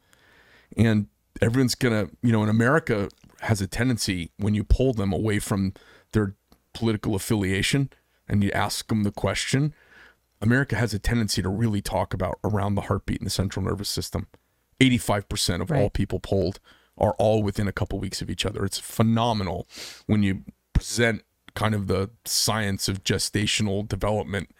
[0.75, 1.07] And
[1.41, 3.09] everyone's going to, you know, in America
[3.41, 5.73] has a tendency when you pull them away from
[6.11, 6.35] their
[6.73, 7.89] political affiliation
[8.27, 9.73] and you ask them the question,
[10.41, 13.89] America has a tendency to really talk about around the heartbeat and the central nervous
[13.89, 14.27] system.
[14.79, 16.59] 85% of all people polled
[16.97, 18.63] are all within a couple weeks of each other.
[18.63, 19.67] It's phenomenal
[20.05, 21.23] when you present
[21.55, 24.51] kind of the science of gestational development.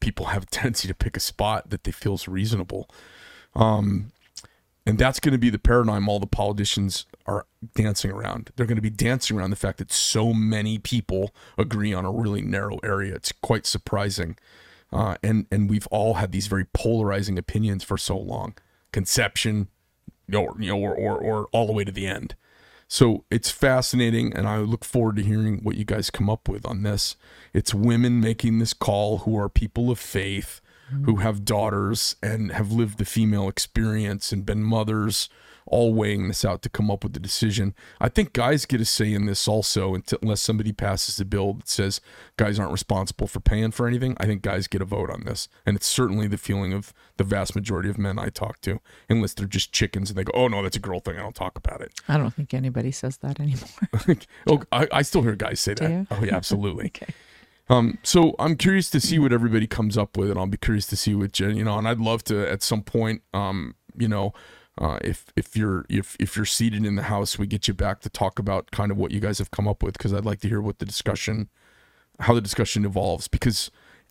[0.00, 2.88] People have a tendency to pick a spot that they feel is reasonable.
[3.54, 4.12] Um,
[4.86, 8.52] and that's going to be the paradigm all the politicians are dancing around.
[8.56, 12.10] They're going to be dancing around the fact that so many people agree on a
[12.10, 13.14] really narrow area.
[13.16, 14.38] It's quite surprising.
[14.92, 18.54] Uh, and and we've all had these very polarizing opinions for so long.
[18.92, 19.68] Conception,
[20.32, 22.34] or you know, or, or or all the way to the end.
[22.90, 26.64] So it's fascinating, and I look forward to hearing what you guys come up with
[26.64, 27.16] on this.
[27.52, 30.62] It's women making this call who are people of faith,
[31.04, 35.28] who have daughters and have lived the female experience and been mothers,
[35.70, 37.74] all weighing this out to come up with the decision.
[38.00, 41.68] I think guys get a say in this also, unless somebody passes a bill that
[41.68, 42.00] says
[42.36, 44.16] guys aren't responsible for paying for anything.
[44.18, 47.24] I think guys get a vote on this, and it's certainly the feeling of the
[47.24, 50.48] vast majority of men I talk to, unless they're just chickens and they go, "Oh
[50.48, 51.16] no, that's a girl thing.
[51.16, 53.68] I don't talk about it." I don't think anybody says that anymore.
[54.46, 56.06] oh, I, I still hear guys say that.
[56.10, 56.86] Oh yeah, absolutely.
[56.96, 57.12] okay.
[57.70, 60.86] Um, so I'm curious to see what everybody comes up with, and I'll be curious
[60.88, 64.08] to see what Jen, you know, and I'd love to at some point, um, you
[64.08, 64.32] know,
[64.78, 68.00] uh, if if you're if if you're seated in the house, we get you back
[68.00, 70.40] to talk about kind of what you guys have come up with because I'd like
[70.40, 71.48] to hear what the discussion,
[72.20, 73.70] how the discussion evolves because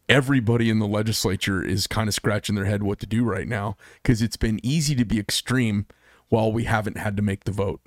[0.09, 3.75] everybody in the legislature is kind of scratching their head what to do right now
[4.01, 5.85] because it's been easy to be extreme
[6.29, 7.81] while we haven't had to make the vote.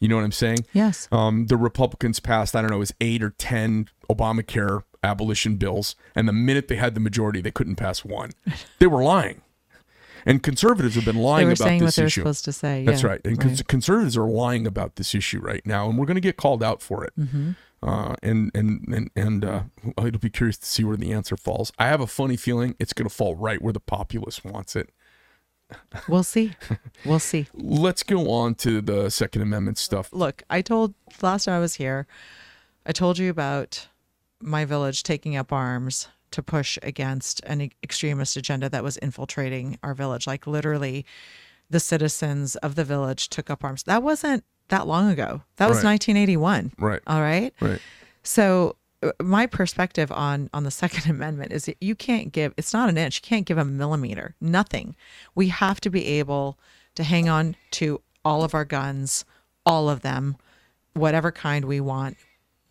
[0.00, 0.66] You know what I'm saying?
[0.72, 1.08] Yes.
[1.12, 5.96] um, the Republicans passed, I don't know, it was eight or 10 Obamacare abolition bills.
[6.14, 8.32] And the minute they had the majority, they couldn't pass one.
[8.78, 9.40] They were lying.
[10.26, 11.64] And conservatives have been lying about this issue.
[11.64, 12.84] They were saying what they were supposed to say.
[12.84, 13.20] That's right.
[13.24, 15.88] And cons- conservatives are lying about this issue right now.
[15.88, 17.12] And we're going to get called out for it.
[17.18, 17.50] Mm-hmm.
[17.82, 19.62] Uh, and and and and uh,
[19.98, 21.70] it'll be curious to see where the answer falls.
[21.78, 24.90] I have a funny feeling it's going to fall right where the populace wants it.
[26.08, 26.52] We'll see.
[27.04, 27.46] We'll see.
[27.54, 30.10] Let's go on to the Second Amendment stuff.
[30.12, 32.06] Look, I told last time I was here,
[32.86, 33.88] I told you about
[34.40, 39.94] my village taking up arms to push against an extremist agenda that was infiltrating our
[39.94, 40.26] village.
[40.26, 41.06] Like literally,
[41.70, 43.84] the citizens of the village took up arms.
[43.84, 45.42] That wasn't that long ago.
[45.56, 45.92] That was Right.
[45.92, 46.72] 1981.
[46.78, 47.00] Right.
[47.06, 47.54] All right.
[47.60, 47.80] Right.
[48.22, 52.52] So uh, my perspective on on the Second Amendment is that you can't give.
[52.56, 53.18] It's not an inch.
[53.22, 54.34] You can't give a millimeter.
[54.40, 54.96] Nothing.
[55.34, 56.58] We have to be able
[56.96, 59.24] to hang on to all of our guns,
[59.66, 60.36] all of them,
[60.94, 62.16] whatever kind we want,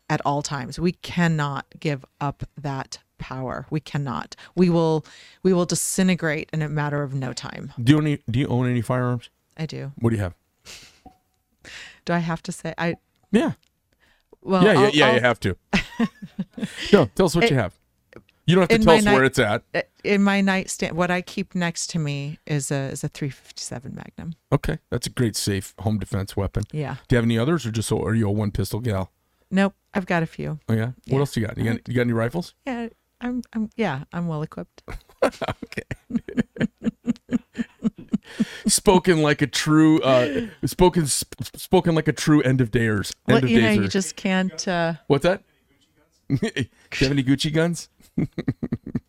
[0.10, 0.80] at all times.
[0.80, 3.66] We cannot give up that power.
[3.70, 4.36] We cannot.
[4.56, 5.06] We will.
[5.44, 7.72] We will disintegrate in a matter of no time.
[7.82, 9.30] Do you, own any, do you own any firearms?
[9.58, 9.92] I do.
[10.00, 10.36] What do you have?
[12.06, 12.74] Do I have to say?
[12.78, 12.96] I
[13.32, 13.54] Yeah.
[14.42, 14.64] well.
[14.64, 15.56] Yeah, yeah, I'll- yeah, I'll- you have to.
[16.94, 17.74] no, tell us what you have.
[18.46, 19.64] You don't have to tell us night- where it's at.
[20.04, 24.34] In my nightstand what i keep next to me is a is a 357 magnum
[24.52, 26.64] Okay, that's a great safe home defense weapon.
[26.74, 29.12] yeah Do you have any others, or just are you a one pistol gal?
[29.50, 30.88] nope i've got a few Oh yeah.
[30.88, 31.20] What Yeah.
[31.20, 31.58] else you got?
[31.58, 32.54] You got you got any rifles?
[32.68, 32.90] yeah
[33.24, 34.84] i'm i'm yeah i'm well equipped
[35.24, 35.82] Okay.
[38.68, 43.14] spoken like a true, uh, spoken sp- spoken like a true end of dayers.
[43.28, 45.44] End well of you know you just can't uh What's that?
[46.30, 46.68] Do you
[47.00, 47.90] have any Gucci guns?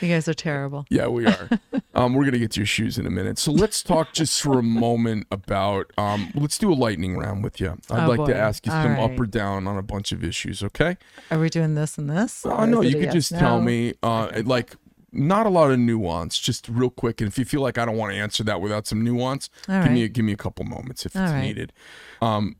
[0.00, 1.48] you guys are terrible Yeah, we are.
[1.94, 3.38] um, we're gonna get to your shoes in a minute.
[3.38, 5.92] So let's talk just for a moment about.
[5.98, 7.78] Um, let's do a lightning round with you.
[7.90, 9.12] I'd Oh, like to ask you All some right.
[9.12, 10.62] up or down on a bunch of issues.
[10.62, 10.96] Okay.
[11.30, 13.64] are we doing this and this Oh no, you could yes, just tell no?
[13.64, 14.76] me, uh, like,
[15.12, 17.20] not a lot of nuance, just real quick.
[17.20, 19.82] And if you feel like I don't want to answer that without some nuance, All
[19.82, 21.42] give me a, give me a couple moments if All it's right.
[21.42, 21.72] needed.
[22.22, 22.56] Um,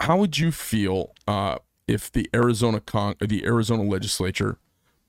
[0.00, 1.56] how would you feel uh,
[1.88, 4.58] if the Arizona Con- the Arizona legislature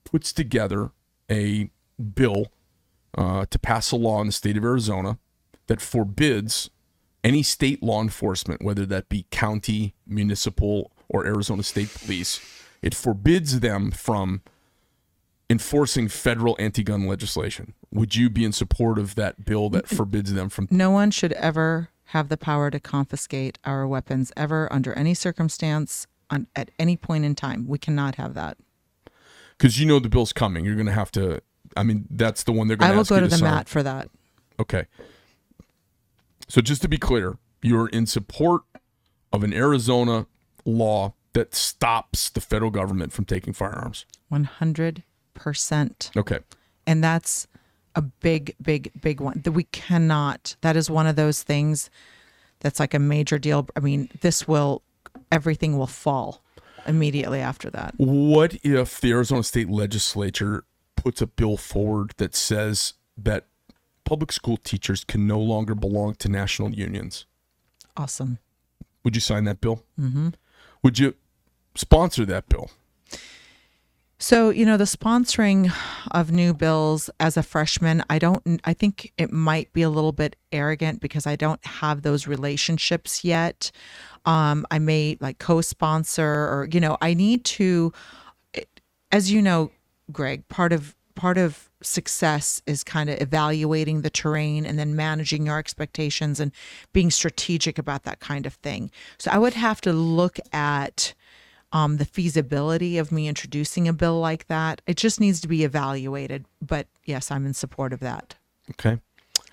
[0.04, 0.90] puts together
[1.30, 1.70] a
[2.14, 2.46] bill
[3.16, 5.18] uh, to pass a law in the state of Arizona
[5.66, 6.70] that forbids
[7.22, 12.40] any state law enforcement, whether that be county, municipal, or Arizona State Police,
[12.82, 14.40] it forbids them from
[15.50, 17.74] enforcing federal anti gun legislation.
[17.92, 20.68] Would you be in support of that bill that forbids them from?
[20.70, 26.06] No one should ever have the power to confiscate our weapons ever under any circumstance
[26.30, 27.66] on, at any point in time.
[27.66, 28.56] We cannot have that.
[29.60, 30.64] Because you know the bill's coming.
[30.64, 31.42] You're going to have to.
[31.76, 32.94] I mean, that's the one they're going to.
[32.94, 33.50] I will go to the sign.
[33.50, 34.08] mat for that.
[34.58, 34.86] Okay.
[36.48, 38.62] So just to be clear, you're in support
[39.34, 40.26] of an Arizona
[40.64, 44.06] law that stops the federal government from taking firearms.
[44.32, 45.02] 100%.
[46.16, 46.38] Okay.
[46.86, 47.46] And that's
[47.94, 50.56] a big, big, big one that we cannot.
[50.62, 51.90] That is one of those things
[52.60, 53.68] that's like a major deal.
[53.76, 54.80] I mean, this will,
[55.30, 56.42] everything will fall
[56.86, 57.94] immediately after that.
[57.96, 60.64] What if the Arizona state legislature
[60.96, 63.46] puts a bill forward that says that
[64.04, 67.26] public school teachers can no longer belong to national unions?
[67.96, 68.38] Awesome.
[69.04, 69.84] Would you sign that bill?
[69.98, 70.30] Mm-hmm.
[70.82, 71.14] Would you
[71.74, 72.70] sponsor that bill?
[74.22, 75.72] So, you know, the sponsoring
[76.10, 80.12] of new bills as a freshman, I don't, I think it might be a little
[80.12, 83.70] bit arrogant because I don't have those relationships yet.
[84.26, 87.94] Um, I may like co sponsor or, you know, I need to,
[89.10, 89.70] as you know,
[90.12, 95.46] Greg, part of, part of success is kind of evaluating the terrain and then managing
[95.46, 96.52] your expectations and
[96.92, 98.90] being strategic about that kind of thing.
[99.16, 101.14] So I would have to look at,
[101.72, 104.80] um, the feasibility of me introducing a bill like that.
[104.86, 106.44] It just needs to be evaluated.
[106.60, 108.34] But yes, I'm in support of that.
[108.70, 108.98] Okay.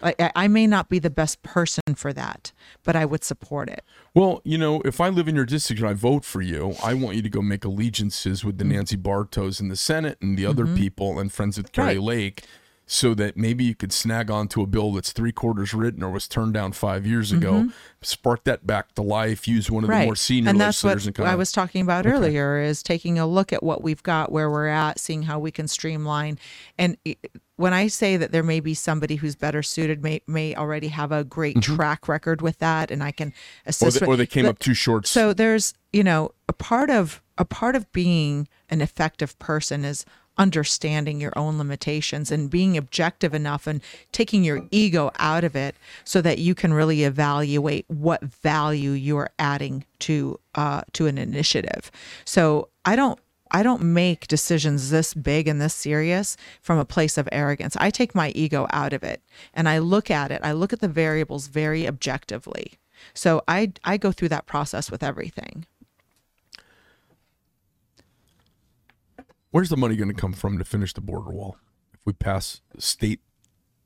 [0.02, 2.52] I, I- may not be the best person for that,
[2.84, 3.84] but I would support it.
[4.14, 6.94] Well, you know, if I live in your district and I vote for you, I
[6.94, 8.74] want you to go make allegiances with the Mm-hmm.
[8.74, 12.02] Nancy Bartos in the Senate and the other people and friends with Kari Right.
[12.02, 12.44] Lake
[12.90, 16.26] so that maybe you could snag onto a bill that's three quarters written or was
[16.26, 17.68] turned down five years ago,
[18.02, 20.50] spark that back to life, use one of the more senior Mm-hmm.
[20.52, 23.84] and that's what and I was talking about earlier is taking a look at what
[23.84, 26.40] we've got, where we're at, seeing how we can streamline.
[26.78, 26.96] And
[27.58, 31.12] when I say that there may be somebody who's better suited, may may already have
[31.12, 33.68] a great track record with that, and I can Mm-hmm.
[33.68, 34.00] or assist.
[34.00, 35.08] they, with- or they came but- up too short.
[35.08, 40.06] So there's, you know, a part of a part of being an effective person is
[40.38, 43.82] understanding your own limitations and being objective enough and
[44.12, 49.30] taking your ego out of it so that you can really evaluate what value you're
[49.40, 51.92] adding to uh, to an initiative.
[52.26, 53.20] So I don't
[53.52, 57.78] I don't make decisions this big and this serious from a place of arrogance.
[57.80, 59.22] I take my ego out of it
[59.54, 60.42] and I look at it.
[60.44, 62.74] I look at the variables very objectively.
[63.14, 65.66] So I I go through that process with everything.
[69.58, 71.58] Where's the money going to come from to finish the border wall?
[71.92, 73.22] If we pass state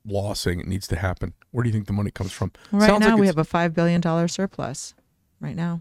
[0.04, 2.52] law saying it needs to happen, where do you think the money comes from?
[2.70, 4.92] Right Sounds now like we have a five billion dollar surplus.
[5.40, 5.80] Right now.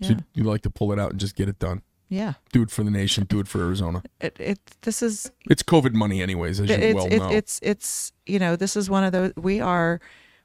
[0.00, 0.20] so Yeah.
[0.34, 1.82] you like to pull it out and just get it done.
[2.08, 2.34] Yeah.
[2.52, 3.24] Do it for the nation.
[3.24, 4.00] Do it for Arizona.
[4.20, 7.30] It it this is It's COVID money, anyways, as you it's well it's, know.
[7.32, 10.00] it's it's you know this is one of those we are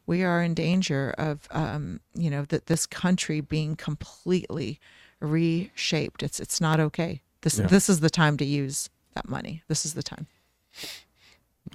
[0.08, 4.80] we are in danger of um you know that this country being completely
[5.20, 7.68] reshaped it's it's not okay this Yeah.
[7.68, 10.28] this is the time to use that money this is the time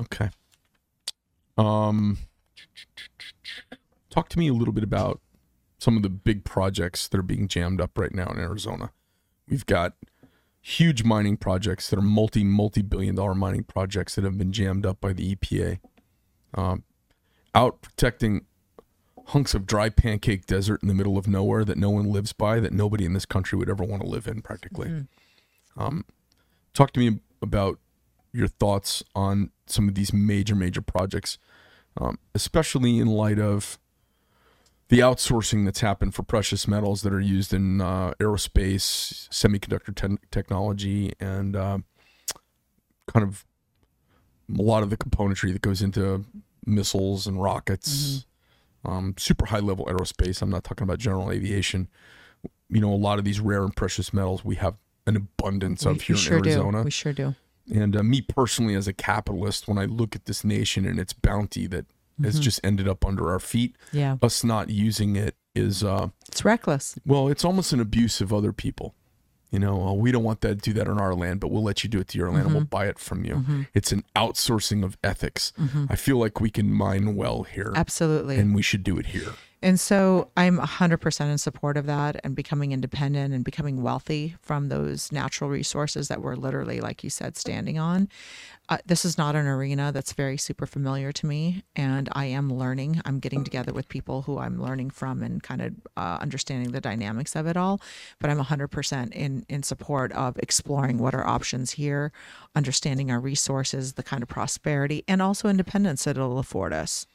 [0.00, 0.30] Okay.
[1.56, 2.18] Um,
[4.10, 5.20] talk to me a little bit about
[5.78, 8.90] some of the big projects that are being jammed up right now in Arizona.
[9.48, 9.94] We've got
[10.60, 14.86] huge mining projects that are multi multi billion dollar mining projects that have been jammed
[14.86, 15.78] up by the EPA,
[16.54, 16.82] um,
[17.54, 18.46] out protecting
[19.28, 22.58] hunks of dry pancake desert in the middle of nowhere that no one lives by,
[22.60, 25.06] that nobody in this country would ever want to live in, practically.
[25.76, 26.04] Um,
[26.72, 27.78] talk to me about
[28.32, 31.38] your thoughts on some of these major, major projects,
[32.00, 33.78] um, especially in light of
[34.88, 40.18] the outsourcing that's happened for precious metals that are used in uh, aerospace, semiconductor te-
[40.30, 41.78] technology, and uh,
[43.06, 43.46] kind of
[44.56, 46.24] a lot of the componentry that goes into
[46.66, 48.26] missiles and rockets,
[48.84, 50.42] um, super high level aerospace.
[50.42, 51.88] I'm not talking about general aviation.
[52.68, 54.76] You know, a lot of these rare and precious metals we have
[55.06, 56.78] an abundance of we, here we sure in Arizona.
[56.78, 57.34] do we sure do
[57.72, 61.12] And uh, me personally, as a capitalist, when I look at this nation and its
[61.12, 61.86] bounty that
[62.22, 66.44] has just ended up under our feet, yeah us not using it is, uh, it's
[66.44, 68.94] reckless well, it's almost an abuse of other people.
[69.50, 71.62] You know, uh, we don't want that to do that on our land, but we'll
[71.62, 73.66] let you do it to your land and we'll buy it from you.
[73.72, 75.52] It's an outsourcing of ethics.
[75.88, 79.34] I feel like we can mine well here, absolutely and we should do it here.
[79.64, 84.68] And so I'm 100% in support of that and becoming independent and becoming wealthy from
[84.68, 88.10] those natural resources that we're literally, like you said, standing on.
[88.68, 91.62] Uh, this is not an arena that's very super familiar to me.
[91.74, 93.00] And I am learning.
[93.06, 96.80] I'm getting together with people who I'm learning from and kind of uh, understanding the
[96.82, 97.80] dynamics of it all.
[98.18, 102.12] But I'm 100% in, in support of exploring what are options here,
[102.54, 107.06] understanding our resources, the kind of prosperity, and also independence that it'll afford us.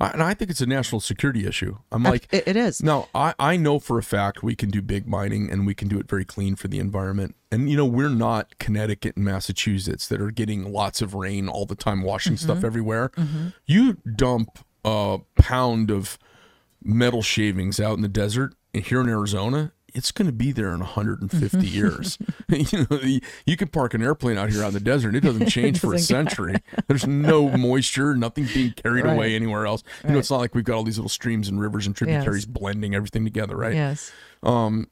[0.00, 1.76] I- and I think it's a national security issue.
[1.92, 2.82] I'm like, It- it is.
[2.82, 5.88] No, I, I know for a fact we can do big mining and we can
[5.88, 7.34] do it very clean for the environment.
[7.52, 11.66] And you know, we're not Connecticut and Massachusetts that are getting lots of rain all
[11.66, 12.44] the time, washing Mm-hmm.
[12.44, 13.10] stuff everywhere.
[13.66, 16.18] You dump a pound of
[16.82, 20.80] metal shavings out in the desert here in Arizona, it's going to be there in
[20.80, 22.18] 150 years.
[22.48, 25.48] you know, you, you can park an airplane out here on the desert; it doesn't
[25.48, 26.56] change for a doesn't century.
[26.88, 29.14] There's no moisture, nothing being carried Right.
[29.14, 29.82] away anywhere else.
[30.04, 32.46] You know, it's not like we've got all these little streams and rivers and tributaries
[32.46, 33.74] blending everything together, right?
[33.74, 34.12] Yes.
[34.42, 34.88] Um,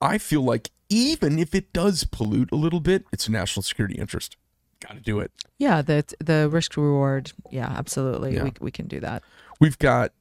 [0.00, 3.96] I feel like even if it does pollute a little bit, it's a national security
[3.96, 4.36] interest.
[4.80, 5.30] Got to do it.
[5.58, 7.32] Yeah, the the risk reward.
[7.50, 8.34] Yeah, absolutely.
[8.34, 8.44] Yeah.
[8.44, 9.22] We we can do that.
[9.60, 10.12] We've got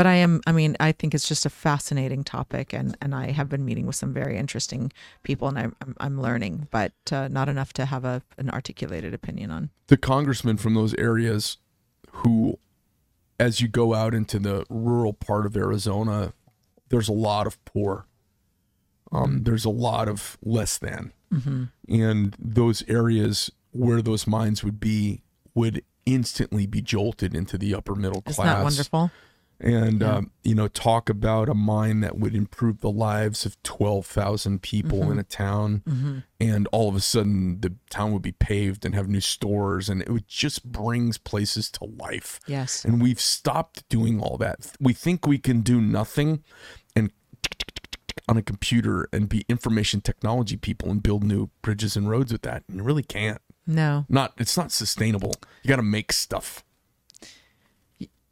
[0.00, 3.32] But I am I mean, I think it's just a fascinating topic and and I
[3.32, 4.92] have been meeting with some very interesting
[5.24, 9.50] people and I'm I'm, learning, but uh, not enough to have a an articulated opinion
[9.50, 9.68] on.
[9.88, 11.58] the congressmen from those areas
[12.12, 12.58] who,
[13.38, 16.32] as you go out into the rural part of Arizona,
[16.88, 18.06] there's a lot of poor.
[19.12, 21.12] Um, there's a lot of less than.
[21.90, 25.20] And those areas where those mines would be
[25.54, 28.56] would instantly be jolted into the upper middle Isn't class.
[28.56, 29.10] that wonderful?
[29.60, 34.62] And um, you know talk about a mine that would improve the lives of 12,000
[34.62, 35.12] people Mm-hmm.
[35.12, 36.24] in a town.
[36.40, 40.00] And all of a sudden the town would be paved and have new stores and
[40.00, 42.40] it would just brings places to life.
[42.46, 42.84] Yes.
[42.84, 44.72] and we've stopped doing all that.
[44.80, 46.42] We think we can do nothing
[46.96, 47.10] and
[48.28, 52.42] on a computer and be information technology people and build new bridges and roads with
[52.42, 52.62] that.
[52.68, 53.40] And you really can't.
[53.66, 54.04] No.
[54.08, 55.34] not it's not sustainable.
[55.62, 56.64] You got to make stuff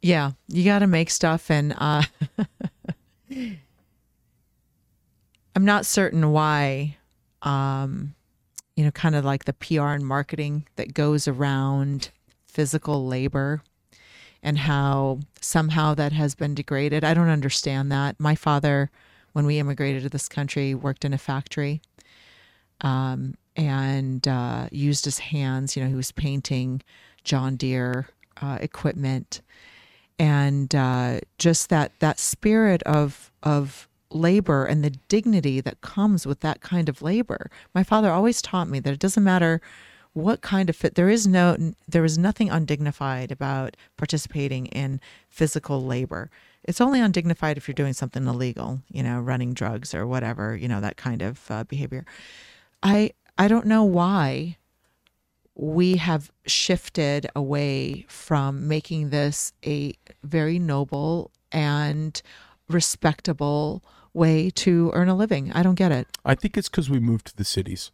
[0.01, 2.03] Yeah, you got to make stuff, and uh,
[3.31, 3.59] I'm
[5.65, 6.97] not certain why.
[7.41, 8.15] Um,
[8.75, 12.11] you know, kind of like the PR and marketing that goes around
[12.47, 13.61] physical labor,
[14.41, 17.03] and how somehow that has been degraded.
[17.03, 18.17] I don't understand that.
[18.19, 18.89] My father,
[19.33, 21.81] when we immigrated to this country, worked in a factory.
[22.81, 25.75] Um, and uh, used his hands.
[25.75, 26.81] You know, he was painting
[27.25, 28.07] John Deere
[28.41, 29.41] uh, equipment
[30.19, 36.41] and uh, just that that spirit of of labor and the dignity that comes with
[36.41, 37.49] that kind of labor.
[37.73, 39.61] My father always taught me that it doesn't matter
[40.13, 44.99] what kind of fit there is no there is nothing undignified about participating in
[45.29, 46.29] physical labor.
[46.63, 50.67] It's only undignified if you're doing something illegal, you know, running drugs or whatever, you
[50.67, 52.05] know, that kind of uh, behavior.
[52.83, 54.57] I I don't know why
[55.59, 59.93] we have shifted away from making this a
[60.23, 62.21] very noble and
[62.69, 63.83] respectable
[64.13, 65.51] way to earn a living.
[65.51, 66.07] I don't get it.
[66.23, 67.91] I think it's because we moved to the cities.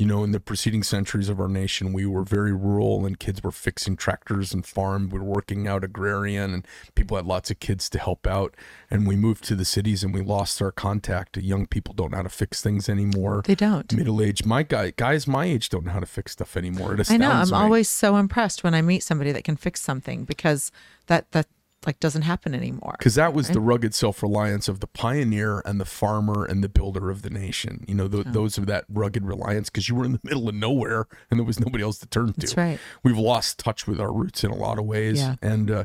[0.00, 3.42] You know, in the preceding centuries of our nation, we were very rural and kids
[3.42, 5.10] were fixing tractors and farm.
[5.10, 8.56] We were working out agrarian and people had lots of kids to help out.
[8.90, 11.36] And we moved to the cities and we lost our contact.
[11.36, 13.42] Young people don't know how to fix things anymore.
[13.44, 13.92] They don't.
[13.92, 16.94] Middle age, my guy, guys my age don't know how to fix stuff anymore.
[16.94, 17.30] It I know.
[17.30, 17.54] I'm me.
[17.54, 20.72] always so impressed when I meet somebody that can fix something because
[21.08, 21.46] that that
[21.86, 22.94] like doesn't happen anymore.
[22.98, 27.10] because that was the rugged self-reliance of the pioneer and the farmer and the builder
[27.10, 30.12] of the nation you know th- those of that rugged reliance because you were in
[30.12, 32.78] the middle of nowhere and there was nobody else to turn to That's right.
[33.02, 35.36] we've lost touch with our roots in a lot of ways Yeah.
[35.40, 35.84] and uh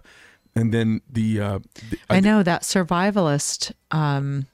[0.53, 4.47] and then the uh the, I know that survivalist um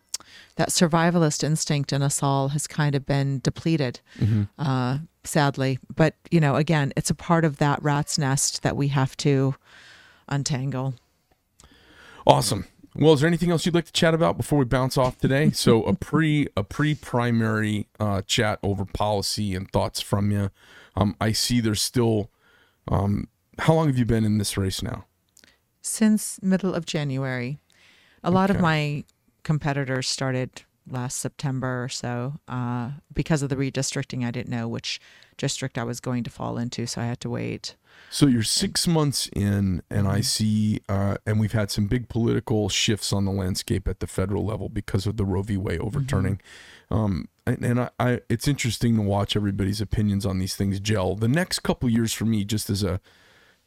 [0.57, 3.99] that survivalist instinct in us all has kind of been depleted
[4.59, 8.89] uh sadly but you know again it's a part of that rat's nest that we
[8.89, 9.55] have to
[10.29, 10.93] untangle
[12.25, 12.65] Awesome.
[12.95, 15.51] Well, is there anything else you'd like to chat about before we bounce off today?
[15.55, 20.51] So a pre a pre primary uh, chat over policy and thoughts from you.
[20.95, 22.29] Um, I see there's still.
[22.87, 23.27] Um,
[23.59, 25.05] how long have you been in this race now?
[25.81, 27.59] since middle of January.
[28.23, 29.03] A lot of my
[29.43, 32.39] competitors started last September or so.
[32.47, 34.99] Uh, because of the redistricting, I didn't know which
[35.37, 37.75] district I was going to fall into, so I had to wait.
[38.09, 42.67] So you're six months in, and I see, uh, and we've had some big political
[42.67, 45.57] shifts on the landscape at the federal level because of the Roe v.
[45.57, 46.41] Wade overturning.
[46.89, 51.15] Um, and and I, I, it's interesting to watch everybody's opinions on these things gel.
[51.15, 52.99] The next couple years for me, just as a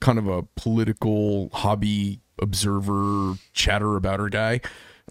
[0.00, 4.60] kind of a political hobby observer chatter about her guy.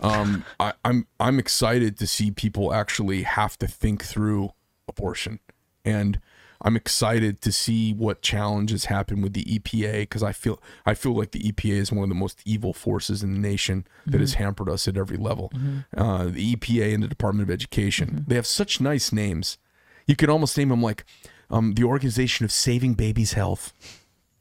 [0.04, 4.52] Um, I, I'm I'm excited to see people actually have to think through
[4.88, 5.40] abortion,
[5.86, 6.20] and
[6.62, 11.14] I'm excited to see what challenges happen with the EPA because I feel I feel
[11.14, 14.36] like the EPA is one of the most evil forces in the nation that has
[14.36, 15.52] hampered us at every level.
[15.96, 19.58] Uh, the EPA and the Department of Education they have such nice names.
[20.06, 21.06] You could almost name them like
[21.50, 23.74] um, the Organization of Saving Babies' Health,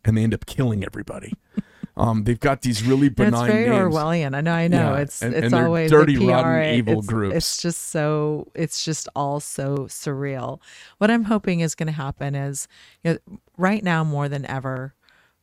[0.05, 1.35] and they end up killing everybody.
[1.97, 3.95] Um, they've got these really And benign it's very names.
[3.95, 4.34] Orwellian.
[4.34, 4.53] I know.
[4.55, 4.95] I know.
[4.95, 7.36] Yeah, It's and- it's and always dirty, the PR, rotten, evil it's, groups.
[7.36, 8.49] It's just so.
[8.55, 10.61] It's just all so surreal.
[10.99, 12.66] What I'm hoping is going to happen is,
[13.05, 14.95] you know, right now more than ever,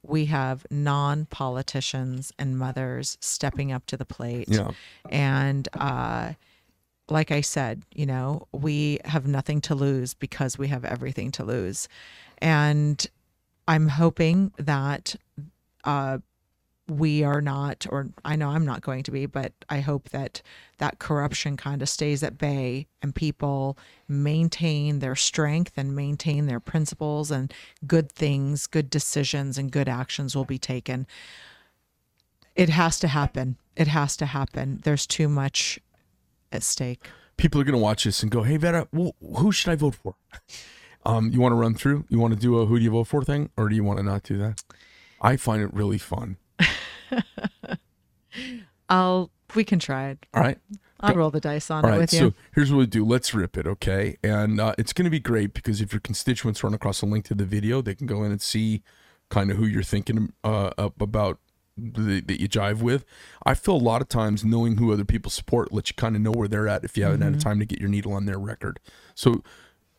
[0.01, 4.47] we have non-politicians and mothers stepping up to the plate.
[4.49, 4.71] Yeah.
[5.09, 6.33] And uh,
[7.09, 11.43] like I said, you know, we have nothing to lose because we have everything to
[11.43, 11.87] lose,
[12.39, 13.05] and
[13.67, 15.15] I'm hoping that
[15.83, 16.19] uh,
[16.89, 20.41] we are not, or I know I'm not going to be, but I hope that
[20.79, 23.77] that corruption kind of stays at bay and people
[24.07, 27.53] maintain their strength and maintain their principles and
[27.85, 31.05] good things, good decisions, and good actions will be taken.
[32.55, 33.57] It has to happen.
[33.75, 34.81] It has to happen.
[34.83, 35.79] There's too much
[36.51, 37.07] at stake.
[37.37, 39.95] people are going to watch this and go, "Hey, Vera, wh- who should I vote
[39.95, 40.15] for?"
[41.05, 42.03] Um, you want to run through?
[42.09, 43.99] You want to do a "Who do you vote for" thing, or do you want
[43.99, 44.61] to not do that?
[45.21, 46.35] I find it really fun.
[48.89, 50.25] I'll, we can try it.
[50.33, 50.57] All right.
[51.01, 52.19] I'll roll the dice on All it right, with you.
[52.19, 53.05] so here's what we do.
[53.05, 54.17] Let's rip it, okay?
[54.21, 57.23] And uh, it's going to be great because if your constituents run across a link
[57.25, 58.83] to the video, they can go in and see
[59.29, 61.39] kind of who you're thinking uh, about
[61.77, 63.05] the, that you jive with.
[63.45, 66.21] I feel a lot of times knowing who other people support lets you kind of
[66.21, 67.33] know where they're at if you haven't Mm-hmm.
[67.35, 68.81] had time to get your needle on their record.
[69.15, 69.41] So,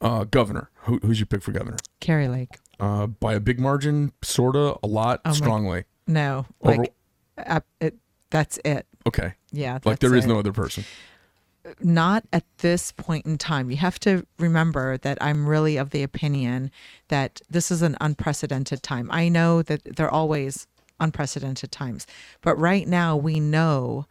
[0.03, 1.79] uh, governor, who, who's your pick for governor?
[2.01, 2.59] Kari Lake.
[2.79, 5.85] Uh, by a big margin, sorta, a lot, Oh my- strongly.
[6.07, 6.95] No, Over- like,
[7.39, 7.95] uh, it,
[8.31, 8.87] that's it.
[9.07, 9.79] Okay, Yeah.
[9.85, 10.29] like there is it.
[10.29, 10.85] no other person.
[11.83, 13.71] not at this point in time.
[13.71, 16.71] You have to remember that I'm really of the opinion
[17.09, 19.09] that this is an unprecedented time.
[19.13, 20.67] I know that they're always
[21.01, 22.07] unprecedented times,
[22.41, 24.07] but right now we know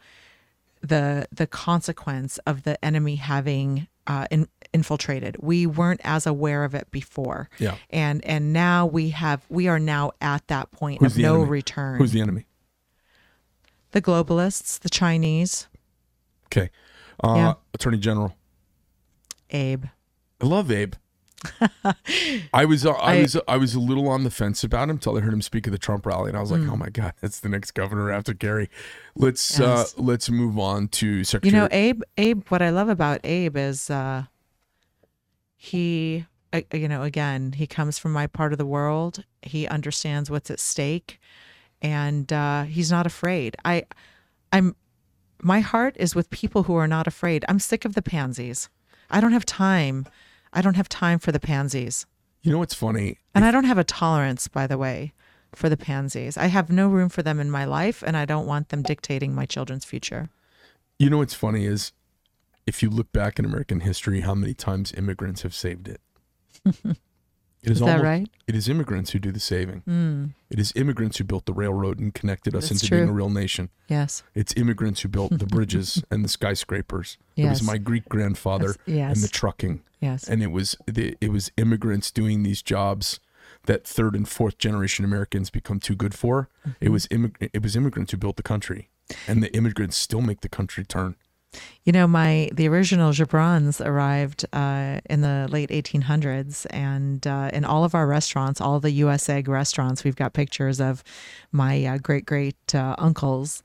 [0.80, 5.36] the the consequence of the enemy having uh, in, infiltrated.
[5.40, 7.76] We weren't as aware of it before, Yeah.
[7.90, 11.50] and and now we have we are now at that point Who's of no enemy?
[11.50, 11.98] return.
[11.98, 12.46] Who's the enemy?
[13.92, 15.66] The globalists, the Chinese,
[16.46, 16.70] Okay,
[17.24, 17.54] uh, Yeah.
[17.74, 18.34] Attorney General.
[19.50, 19.84] Abe.
[20.40, 20.94] I love Abe.
[22.52, 24.96] I was uh, I, I- was I was a little on the fence about him
[24.96, 26.70] until I heard him speak at the Trump rally, and I was like, Hmm.
[26.70, 28.68] "Oh my God, that's the next governor after Kari."
[29.16, 29.94] Let's Yes.
[29.96, 31.54] uh, let's move on to Secretary.
[31.56, 32.02] You know, Abe.
[32.18, 32.42] Abe.
[32.48, 34.24] What I love about Abe is uh,
[35.56, 39.24] he, uh, you know, again, he comes from my part of the world.
[39.42, 41.18] He understands what's at stake,
[41.82, 43.56] and uh, he's not afraid.
[43.64, 43.84] I,
[44.52, 44.76] I'm,
[45.42, 47.44] my heart is with people who are not afraid.
[47.48, 48.68] I'm sick of the pansies.
[49.10, 50.06] I don't have time.
[50.52, 52.06] I don't have time for the pansies,
[52.42, 53.18] you know what's funny?
[53.34, 55.12] and I don't have a tolerance, by the way,
[55.54, 56.36] for the pansies.
[56.36, 59.34] I have no room for them in my life, and I don't want them dictating
[59.34, 60.30] my children's future.
[60.98, 61.92] You know what's funny is
[62.66, 66.00] if you look back in American history, how many times immigrants have saved it.
[67.62, 68.26] It Is that right?
[68.46, 70.32] It is immigrants who do the saving.
[70.50, 73.28] It is immigrants who built the railroad and connected us That's into being a real
[73.28, 73.68] nation.
[73.88, 74.22] Yes.
[74.34, 77.18] It's immigrants who built the bridges and the skyscrapers.
[77.36, 77.46] Yes.
[77.46, 79.14] It was my Greek grandfather yes.
[79.16, 79.82] and the trucking.
[80.00, 80.26] Yes.
[80.26, 83.20] and it was the, it was immigrants doing these jobs
[83.66, 86.48] that third and fourth generation Americans become too good for.
[86.64, 86.92] It Mm-hmm.
[86.92, 88.88] was immig- it was immigrants who built the country,
[89.28, 91.16] and the immigrants still make the country turn.
[91.84, 97.64] You know, my the original Gebrans arrived uh, in the late 1800s, and uh, in
[97.64, 99.28] all of our restaurants, all the U.S.
[99.28, 101.02] Egg restaurants, we've got pictures of
[101.52, 103.62] my uh, great great uh, uncles,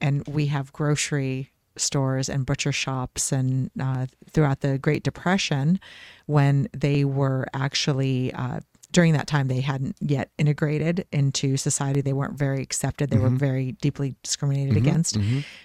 [0.00, 5.80] and we have grocery stores and butcher shops, and uh, throughout the Great Depression,
[6.26, 8.60] when they were actually uh,
[8.92, 12.00] during that time they hadn't yet integrated into society.
[12.00, 13.10] They weren't very accepted.
[13.10, 15.16] They were very deeply discriminated against.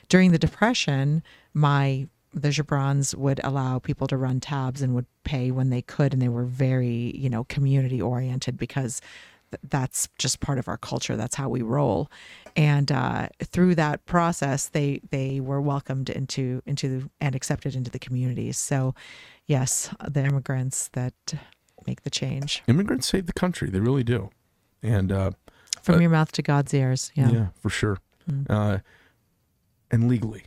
[0.09, 1.23] During the depression
[1.55, 6.11] my the Gebrans would allow people to run tabs and would pay when they could
[6.13, 9.01] and they were very you know community oriented because
[9.51, 11.15] th- that's just part of our culture.
[11.15, 12.11] That's how we roll.
[12.57, 17.99] And uh, through that process they they were welcomed into into and accepted into the
[17.99, 18.93] communities so
[19.47, 21.13] yes the immigrants that
[21.87, 22.63] make the change.
[22.67, 24.29] Immigrants save the country; they really do,
[24.83, 25.31] and uh,
[25.81, 27.11] from Uh, your mouth to god's ears.
[27.15, 27.99] Yeah, yeah, for sure,
[28.49, 28.79] uh,
[29.91, 30.45] and legally,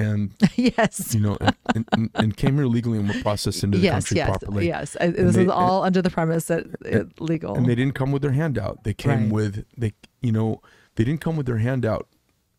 [0.00, 1.36] and yes you know,
[1.74, 4.66] and, and, and came here legally and were processed into the yes country yes properly.
[4.66, 7.94] yes I, this they- is all under the premise that it, legal and they didn't
[7.94, 8.84] come with their handout.
[8.84, 9.32] They came Right.
[9.38, 10.60] with they, you know,
[10.96, 12.08] they didn't come with their handout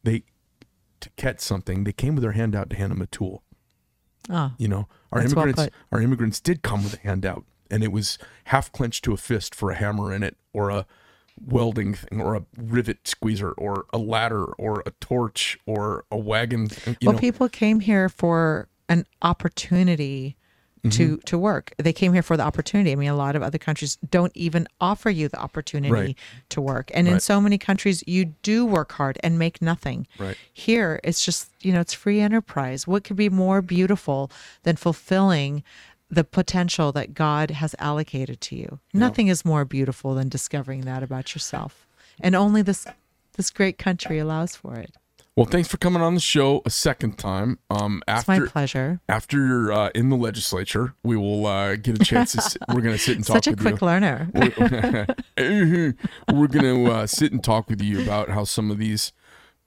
[0.03, 0.23] they
[1.01, 3.43] to catch something, they came with their hand out to hand them a tool.
[4.29, 7.83] Ah, You know, our That's well immigrants our immigrants did come with a handout, and
[7.83, 10.85] it was half clenched to a fist for a hammer in it, or a
[11.45, 16.69] welding thing, or a rivet squeezer, or a ladder, or a torch, or a wagon.
[16.85, 20.37] You well, know, people came here for an opportunity to
[20.89, 21.15] Mm-hmm.
[21.25, 21.73] to work.
[21.77, 22.91] They came here for the opportunity.
[22.91, 26.17] I mean, a lot of other countries don't even offer you the opportunity Right.
[26.49, 30.07] to work, and in so many countries, you do work hard and make nothing.
[30.17, 30.35] Right.
[30.51, 32.87] Here, it's just you know, it's free enterprise.
[32.87, 34.31] What could be more beautiful
[34.63, 35.61] than fulfilling?
[36.11, 38.79] The potential that God has allocated to you.
[38.93, 41.87] Nothing is more beautiful than discovering that about yourself.
[42.19, 42.85] And only this
[43.37, 44.91] this great country allows for it.
[45.37, 47.59] well, thanks for coming on the show a second time.
[47.69, 48.99] Um, It's my after pleasure.
[49.07, 52.41] after you're uh, in the legislature, we will uh, get a chance to.
[52.41, 53.87] Sit, we're going to sit and talk Such a with quick you.
[53.87, 54.29] learner.
[54.35, 55.05] we're
[56.47, 59.13] going to uh, sit and talk with you about how some of these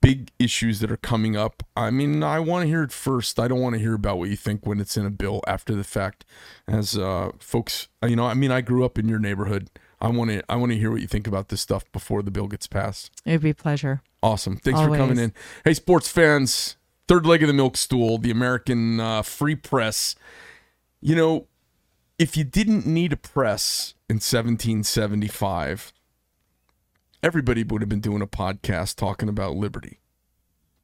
[0.05, 1.63] big issues that are coming up.
[1.75, 3.41] I mean, I want to hear it first.
[3.41, 5.75] I don't want to hear about what you think when it's in a bill after
[5.75, 6.25] the fact.
[6.69, 9.71] As uh, folks, you know, I mean, I grew up in your neighborhood.
[10.01, 10.43] I want to.
[10.49, 13.11] I want to hear what you think about this stuff before the bill gets passed.
[13.25, 14.03] It'd be a pleasure.
[14.23, 14.57] Awesome.
[14.57, 15.33] Thanks for coming in.
[15.65, 16.77] Hey, sports fans,
[17.09, 20.15] third leg of the milk stool, the American uh, free press.
[21.01, 21.47] You know,
[22.19, 25.93] if you didn't need a press in 1775,
[27.25, 29.99] everybody would have been doing a podcast talking about liberty.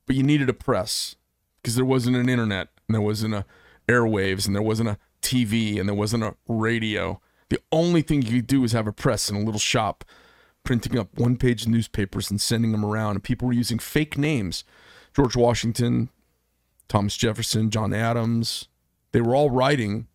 [0.07, 1.17] But you needed a press
[1.63, 3.45] because there wasn't an internet and there wasn't a
[3.87, 7.21] airwaves and there wasn't a TV and there wasn't a radio.
[7.51, 10.03] The only thing you could do was have a press in a little shop
[10.65, 13.17] printing up one page newspapers and sending them around.
[13.17, 14.65] And people were using fake names
[15.15, 16.09] George Washington,
[16.89, 18.69] Thomas Jefferson, John Adams.
[19.13, 20.07] They were all writing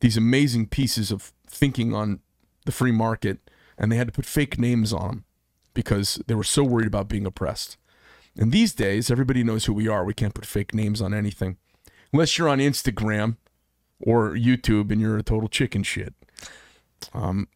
[0.00, 2.18] these amazing pieces of thinking on
[2.64, 3.38] the free market,
[3.78, 5.24] and they had to put fake names on them
[5.72, 7.76] because they were so worried about being oppressed.
[8.36, 10.04] And these days, everybody knows who we are.
[10.04, 11.56] We can't put fake names on anything
[12.12, 13.36] unless you're on Instagram
[14.00, 16.14] or YouTube and you're a total chicken shit.
[17.12, 17.48] Um,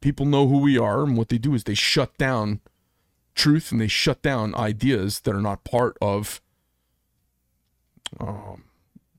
[0.00, 2.60] people know who we are, and what they do is they shut down
[3.34, 6.40] truth and they shut down ideas that are not part of
[8.20, 8.64] um,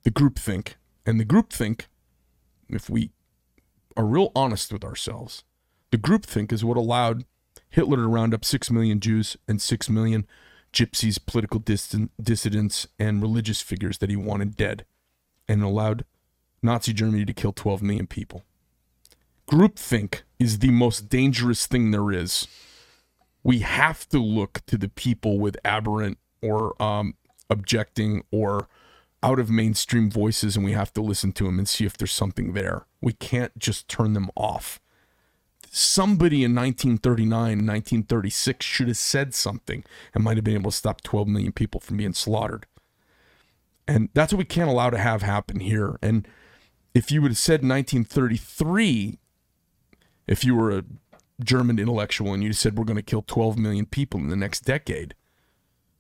[0.04, 0.76] the groupthink.
[1.06, 1.86] And the groupthink,
[2.70, 3.12] if we
[3.98, 5.44] are real honest with ourselves,
[5.96, 7.24] the groupthink is what allowed
[7.70, 10.28] Hitler to round up six million Jews and six million
[10.74, 14.84] gypsies, political dissidents, and religious figures that he wanted dead,
[15.48, 16.04] and allowed
[16.62, 18.44] Nazi Germany to kill 12 million people.
[19.50, 22.46] Groupthink is the most dangerous thing there is.
[23.42, 27.14] We have to look to the people with aberrant or um,
[27.50, 28.68] objecting or
[29.24, 32.12] out of mainstream voices, and we have to listen to them and see if there's
[32.12, 32.86] something there.
[33.00, 34.82] We can't just turn them off.
[35.78, 39.84] Somebody in 1939, 1936 should have said something
[40.14, 42.66] and might have been able to stop 12 million people from being slaughtered.
[43.86, 46.00] And that's what we can't allow to have happen here.
[46.02, 46.26] And
[46.94, 49.20] if you would have said 1933,
[50.28, 50.86] if you were a
[51.44, 54.62] German intellectual and you said we're going to kill 12 million people in the next
[54.62, 55.14] decade,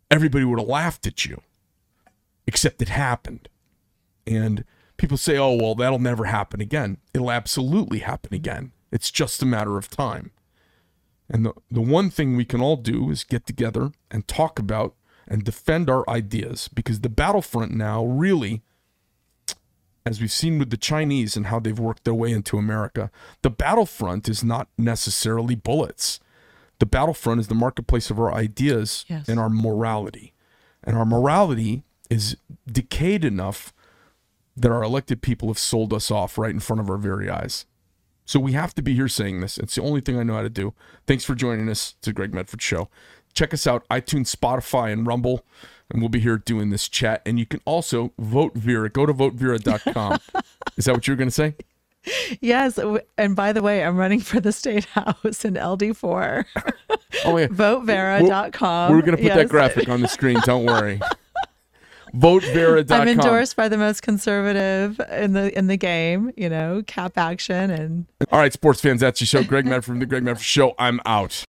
[0.10, 1.42] everybody would have laughed at you.
[2.48, 3.50] Except it happened.
[4.26, 4.64] And
[4.96, 6.96] people say, oh, well, that'll never happen again.
[7.14, 8.72] It'll absolutely happen again.
[8.96, 10.32] It's just a matter of time.
[11.30, 14.96] And the, the one thing we can all do is get together and talk about
[15.28, 18.62] and defend our ideas because the battlefront now really
[20.06, 23.10] as we've seen with the Chinese and how they've worked their way into America,
[23.42, 26.20] the battlefront is not necessarily bullets.
[26.80, 29.28] The battlefront is the marketplace of our ideas Yes.
[29.28, 30.34] and our morality.
[30.84, 32.38] And our morality is
[32.72, 33.74] decayed enough
[34.56, 37.66] that our elected people have sold us off right in front of our very eyes.
[38.26, 39.58] So we have to be here saying this.
[39.58, 40.74] It's the only thing I know how to do.
[41.06, 41.94] Thanks for joining us.
[41.98, 42.90] It's the Greg Medford Show.
[43.34, 45.46] Check us out, iTunes, Spotify, and Rumble,
[45.92, 47.22] and we'll be here doing this chat.
[47.26, 48.90] And you can also vote Vera.
[48.90, 50.20] Go to votevera.com.
[50.78, 51.56] Is that what you were going to say?
[52.40, 52.80] Yes.
[53.18, 56.46] And by the way, I'm running for the state house in LD4.
[57.26, 57.48] Oh, yeah.
[57.48, 58.92] Votevera.com.
[58.92, 60.40] We're going to put that graphic on the screen.
[60.46, 61.00] Don't worry.
[62.16, 63.02] Votevera.com.
[63.02, 67.70] I'm endorsed by the most conservative in the in the game, you know, cap action
[67.70, 69.44] and All right, sports fans, that's your show.
[69.44, 70.74] Greg Medford from the Greg Medford Show.
[70.80, 71.44] I'm out.